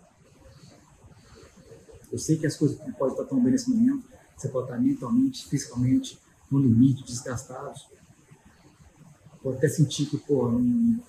Eu 2.11 2.17
sei 2.17 2.39
que 2.39 2.47
as 2.47 2.57
coisas 2.57 2.79
não 2.79 2.93
podem 2.95 3.15
estar 3.15 3.29
tão 3.29 3.43
bem 3.43 3.53
nesse 3.53 3.69
momento. 3.69 4.03
Você 4.35 4.49
pode 4.49 4.65
estar 4.67 4.81
mentalmente, 4.81 5.47
fisicamente, 5.47 6.19
no 6.51 6.59
limite, 6.59 7.05
desgastados. 7.05 7.89
Pode 9.43 9.59
até 9.59 9.69
sentir 9.69 10.07
que, 10.07 10.17
pô, 10.17 10.51
não, 10.51 11.03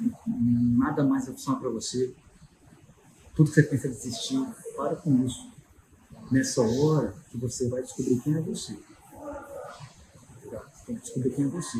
nada 0.77 1.03
mais 1.03 1.27
é 1.27 1.31
opção 1.31 1.59
para 1.59 1.69
você. 1.69 2.13
Tudo 3.33 3.49
que 3.49 3.55
você 3.55 3.63
pensa 3.63 3.87
desistir, 3.87 4.45
para 4.75 4.95
com 4.95 5.25
isso. 5.25 5.51
Nessa 6.31 6.61
hora 6.61 7.13
que 7.29 7.37
você 7.37 7.69
vai 7.69 7.81
descobrir 7.81 8.19
quem 8.19 8.35
é 8.35 8.41
você. 8.41 8.73
Você 10.43 10.85
tem 10.85 10.95
que 10.95 11.01
descobrir 11.01 11.29
quem 11.31 11.45
é 11.45 11.47
você. 11.47 11.77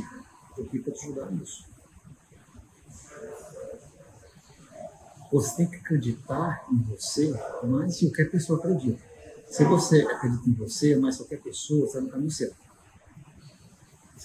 Eu 0.57 0.63
aqui 0.63 0.79
para 0.79 0.93
te 0.93 1.05
ajudar 1.05 1.31
nisso. 1.31 1.65
Você 5.31 5.57
tem 5.57 5.69
que 5.69 5.75
acreditar 5.77 6.65
em 6.71 6.81
você 6.83 7.33
mais 7.63 7.97
que 7.97 8.07
qualquer 8.07 8.31
pessoa 8.31 8.59
acredita. 8.59 9.03
Se 9.49 9.63
você 9.65 10.01
acredita 10.01 10.49
em 10.49 10.53
você, 10.53 10.95
mais 10.95 11.17
qualquer 11.17 11.41
pessoa, 11.41 11.85
está 11.85 11.99
no 11.99 12.09
caminho 12.09 12.31
certo. 12.31 12.64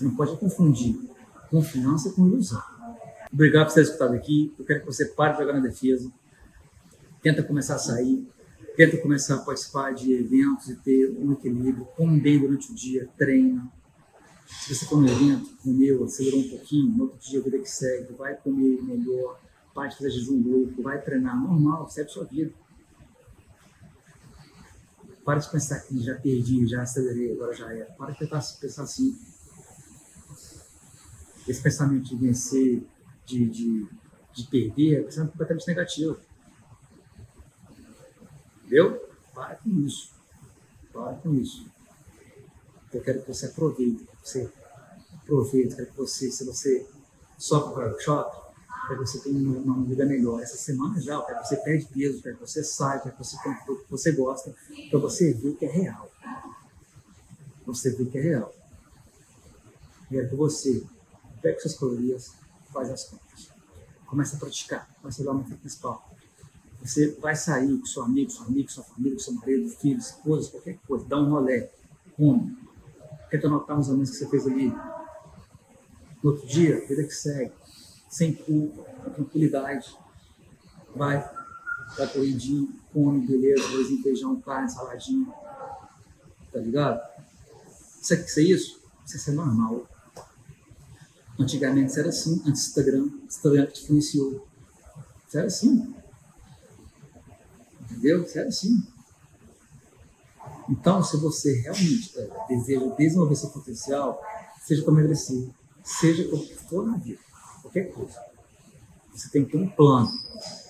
Você 0.01 0.07
não 0.07 0.15
pode 0.15 0.35
confundir 0.39 0.99
confiança 1.51 2.11
com 2.13 2.27
ilusão. 2.27 2.63
Obrigado 3.31 3.67
por 3.67 3.75
ter 3.75 3.83
escutado 3.83 4.15
aqui. 4.15 4.51
Eu 4.59 4.65
quero 4.65 4.81
que 4.81 4.87
você 4.87 5.05
pare 5.05 5.35
de 5.35 5.41
jogar 5.41 5.53
na 5.53 5.61
defesa. 5.61 6.11
Tenta 7.23 7.43
começar 7.43 7.75
a 7.75 7.79
sair. 7.79 8.27
Tenta 8.79 8.97
começar 8.97 9.35
a 9.35 9.39
participar 9.41 9.93
de 9.93 10.11
eventos 10.15 10.71
e 10.71 10.77
ter 10.77 11.15
um 11.19 11.33
equilíbrio. 11.33 11.85
Come 11.97 12.19
bem 12.19 12.39
durante 12.39 12.73
o 12.73 12.75
dia. 12.75 13.11
Treina. 13.19 13.71
Se 14.47 14.75
você 14.75 14.87
for 14.87 15.03
no 15.03 15.07
evento, 15.07 15.55
comeu, 15.63 16.03
acelerou 16.03 16.41
um 16.41 16.49
pouquinho, 16.49 16.97
no 16.97 17.03
outro 17.05 17.19
dia, 17.19 17.43
vida 17.43 17.59
que 17.59 17.71
segue, 17.71 18.15
vai 18.15 18.35
comer 18.37 18.83
melhor, 18.83 19.39
para 19.75 19.89
de 19.89 19.97
fazer 19.97 20.11
jejum 20.11 20.43
louco, 20.43 20.83
vai 20.83 21.01
treinar 21.01 21.41
normal, 21.41 21.89
segue 21.89 22.11
sua 22.11 22.25
vida. 22.25 22.53
Para 25.25 25.39
de 25.39 25.51
pensar 25.51 25.79
que 25.81 26.01
já 26.01 26.15
perdi, 26.17 26.67
já 26.67 26.83
acelerei, 26.83 27.33
agora 27.33 27.53
já 27.53 27.73
é. 27.73 27.85
Para 27.85 28.13
de 28.13 28.19
pensar 28.19 28.83
assim. 28.83 29.17
Esse 31.51 31.63
pensamento 31.63 32.05
de 32.05 32.15
vencer, 32.15 32.87
de, 33.27 33.49
de, 33.49 33.89
de 34.33 34.45
perder, 34.45 34.99
é 34.99 35.01
um 35.01 35.05
pensamento 35.05 35.33
completamente 35.33 35.67
negativo. 35.67 36.17
Entendeu? 38.61 39.11
Para 39.35 39.57
com 39.57 39.71
isso. 39.81 40.13
Para 40.93 41.15
com 41.15 41.35
isso. 41.35 41.67
Eu 42.93 43.03
quero 43.03 43.23
que 43.23 43.29
você 43.35 43.47
aproveite. 43.47 44.05
Que 44.05 44.29
você 44.29 44.53
aproveite. 45.23 45.75
Quero 45.75 45.91
que 45.91 45.97
você, 45.97 46.31
se 46.31 46.45
você 46.45 46.87
sofre 47.37 47.75
para 47.75 47.97
o 47.97 48.01
shopping, 48.01 48.41
para 48.87 48.97
que 48.97 49.07
você 49.07 49.19
tenha 49.19 49.37
uma, 49.37 49.85
vida 49.85 50.07
melhor. 50.07 50.41
Essa 50.41 50.57
semana 50.57 51.01
já, 51.01 51.21
para 51.21 51.41
que 51.41 51.49
você 51.49 51.57
perde 51.57 51.87
peso, 51.87 52.23
para 52.23 52.33
que 52.33 52.41
você 52.41 52.63
saia, 52.63 53.01
para 53.01 53.11
que 53.11 53.19
você 53.19 53.37
compre 53.39 53.73
o 53.73 53.85
que 53.85 53.91
você 53.91 54.13
gosta, 54.13 54.55
para 54.89 55.01
você 55.01 55.33
ver 55.33 55.57
que 55.57 55.65
é 55.65 55.69
real. 55.69 56.09
Você 57.67 57.91
ver 57.91 58.09
que 58.09 58.19
é 58.19 58.21
real. 58.21 58.55
Quero 60.09 60.29
que 60.29 60.37
você 60.37 60.85
pegue 61.41 61.61
suas 61.61 61.77
calorias, 61.77 62.33
faz 62.73 62.91
as 62.91 63.05
contas. 63.05 63.51
Começa 64.07 64.37
a 64.37 64.39
praticar, 64.39 64.89
começa 65.01 65.23
a 65.23 65.25
dar 65.25 65.33
uma 65.33 65.45
principal. 65.45 66.09
Você 66.83 67.13
vai 67.21 67.37
sair 67.37 67.79
com 67.79 67.87
seu 67.87 68.03
amigo, 68.03 68.31
seu 68.31 68.45
amigo, 68.45 68.71
sua 68.71 68.85
família, 68.85 69.19
seu 69.19 69.35
marido, 69.35 69.69
filho, 69.69 69.99
esposa, 69.99 70.51
qualquer 70.51 70.79
coisa, 70.87 71.05
dá 71.05 71.21
um 71.21 71.31
rolé, 71.31 71.71
come. 72.17 72.57
Tenta 73.31 73.47
anotar 73.47 73.79
uns 73.79 73.89
amigos 73.89 74.11
que 74.11 74.17
você 74.17 74.29
fez 74.29 74.47
ali. 74.47 74.75
No 76.23 76.31
outro 76.31 76.47
dia, 76.47 76.87
vida 76.87 77.05
que 77.05 77.15
segue, 77.15 77.53
sem 78.09 78.35
culpa, 78.35 78.83
com 78.83 79.11
tranquilidade. 79.11 79.95
Vai, 80.95 81.19
vai 81.97 82.09
corridinho, 82.09 82.73
come, 82.93 83.27
beleza, 83.27 83.63
arrozinho, 83.65 84.03
feijão, 84.03 84.41
carne, 84.41 84.71
saladinha. 84.71 85.33
Tá 86.53 86.59
ligado? 86.59 87.01
Aqui, 88.11 88.25
isso 88.27 88.41
é 88.41 88.43
isso? 88.43 88.83
Isso 89.07 89.31
é 89.31 89.33
normal. 89.35 89.87
Antigamente 91.41 91.99
era 91.99 92.11
assim, 92.11 92.35
antes 92.47 92.65
do 92.65 92.69
Instagram, 92.69 93.11
Instagram 93.25 93.69
influenciou. 93.75 94.47
Isso 95.27 95.39
era 95.39 95.47
assim. 95.47 95.95
Entendeu? 97.81 98.23
Isso 98.23 98.39
era 98.39 98.49
assim. 98.49 98.87
Então, 100.69 101.03
se 101.03 101.17
você 101.17 101.63
realmente 101.63 102.13
é, 102.19 102.47
deseja 102.47 102.95
desenvolver 102.95 103.37
seu 103.37 103.49
potencial, 103.49 104.23
seja 104.63 104.85
como 104.85 104.99
emagrecer, 104.99 105.49
seja 105.83 106.29
como 106.29 106.47
for 106.69 106.87
na 106.87 106.99
vida, 106.99 107.19
qualquer 107.63 107.91
coisa, 107.91 108.21
você 109.11 109.31
tem 109.31 109.45
que 109.45 109.53
ter 109.53 109.59
um 109.59 109.69
plano. 109.69 110.11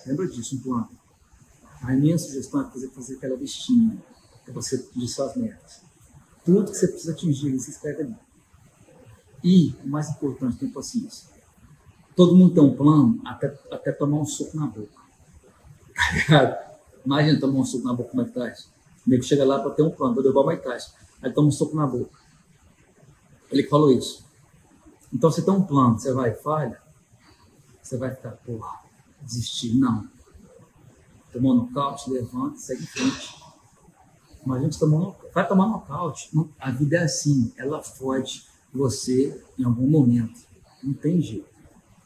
Lembra 0.05 0.25
disso, 0.27 0.55
um 0.55 0.59
plano. 0.59 0.89
A 1.81 1.91
minha 1.91 2.17
sugestão 2.17 2.61
é 2.61 2.71
fazer, 2.71 2.89
fazer 2.91 3.15
aquela 3.15 3.35
listinha 3.35 4.01
para 4.45 4.53
você 4.53 4.77
atingir 4.77 5.07
suas 5.09 5.35
metas. 5.35 5.81
Tudo 6.45 6.71
que 6.71 6.77
você 6.77 6.87
precisa 6.87 7.11
atingir, 7.11 7.51
você 7.57 7.71
escreve 7.71 8.03
ali. 8.03 8.15
E, 9.43 9.75
o 9.83 9.87
mais 9.87 10.09
importante, 10.09 10.57
tem 10.57 10.69
paciência. 10.69 11.29
Todo 12.15 12.35
mundo 12.35 12.53
tem 12.53 12.63
um 12.63 12.75
plano 12.75 13.19
até, 13.25 13.57
até 13.71 13.91
tomar 13.91 14.17
um 14.17 14.25
soco 14.25 14.57
na 14.57 14.67
boca. 14.67 15.01
Tá 15.93 16.13
ligado? 16.13 16.71
Imagina 17.05 17.39
tomar 17.39 17.59
um 17.59 17.65
soco 17.65 17.83
na 17.85 17.93
boca 17.93 18.09
como 18.09 18.21
é 18.21 18.25
que 18.25 18.31
tá 18.31 18.49
isso. 18.49 18.71
O 19.05 19.09
nego 19.09 19.23
chega 19.23 19.43
lá 19.43 19.59
para 19.59 19.71
ter 19.71 19.83
um 19.83 19.91
plano, 19.91 20.13
para 20.13 20.23
derrubar 20.23 20.41
o 20.41 20.47
Mike 20.47 20.63
Tyson. 20.63 20.91
Aí 21.21 21.31
toma 21.31 21.47
um 21.47 21.51
soco 21.51 21.75
na 21.75 21.87
boca. 21.87 22.19
Ele 23.51 23.63
falou 23.67 23.91
isso. 23.91 24.25
Então 25.13 25.31
você 25.31 25.41
tem 25.41 25.53
um 25.53 25.63
plano, 25.63 25.99
você 25.99 26.13
vai 26.13 26.31
e 26.31 26.35
falha, 26.35 26.81
você 27.81 27.97
vai 27.97 28.15
ficar, 28.15 28.31
porra, 28.31 28.79
desistir. 29.21 29.75
Não. 29.75 30.07
Tomou 31.33 31.55
nocaute, 31.55 32.09
levanta, 32.09 32.57
segue 32.57 32.83
em 32.83 32.87
frente. 32.87 33.41
Imagina 34.45 34.71
você 34.71 34.79
tomou 34.79 35.15
vai 35.33 35.47
tomar 35.47 35.67
nocaute. 35.67 36.29
A 36.59 36.71
vida 36.71 36.97
é 36.97 37.03
assim, 37.03 37.53
ela 37.57 37.81
fode 37.81 38.47
você 38.73 39.43
em 39.57 39.63
algum 39.63 39.89
momento. 39.89 40.39
Não 40.83 40.93
tem 40.93 41.21
jeito. 41.21 41.49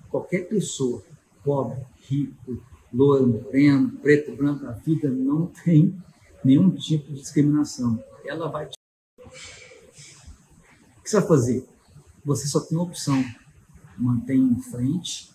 Qualquer 0.09 0.47
pessoa, 0.47 1.03
pobre, 1.43 1.77
rico, 2.07 2.61
loiro, 2.93 3.27
moreno, 3.27 3.91
preto, 3.97 4.35
branco, 4.35 4.65
a 4.65 4.71
vida 4.71 5.09
não 5.09 5.47
tem 5.47 5.95
nenhum 6.43 6.69
tipo 6.71 7.11
de 7.11 7.19
discriminação. 7.19 8.03
Ela 8.25 8.47
vai 8.49 8.67
te... 8.67 8.75
O 10.97 11.01
que 11.01 11.09
você 11.09 11.19
vai 11.19 11.27
fazer? 11.27 11.67
Você 12.23 12.47
só 12.47 12.59
tem 12.59 12.77
uma 12.77 12.85
opção. 12.85 13.23
Mantenha 13.97 14.43
em 14.43 14.61
frente, 14.61 15.31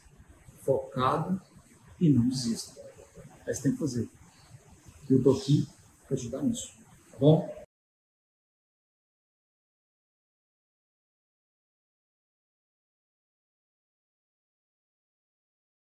focado 0.63 1.41
e 2.01 2.09
não 2.11 2.29
desista. 2.29 2.81
É 3.47 3.53
isso 3.53 3.63
que 3.63 3.69
tem 3.69 3.73
que 3.73 3.79
fazer. 3.79 4.09
Eu 5.09 5.19
estou 5.19 5.37
aqui 5.37 5.67
para 6.07 6.17
ajudar 6.17 6.43
nisso. 6.43 6.73
Tá 7.13 7.19
bom? 7.19 7.60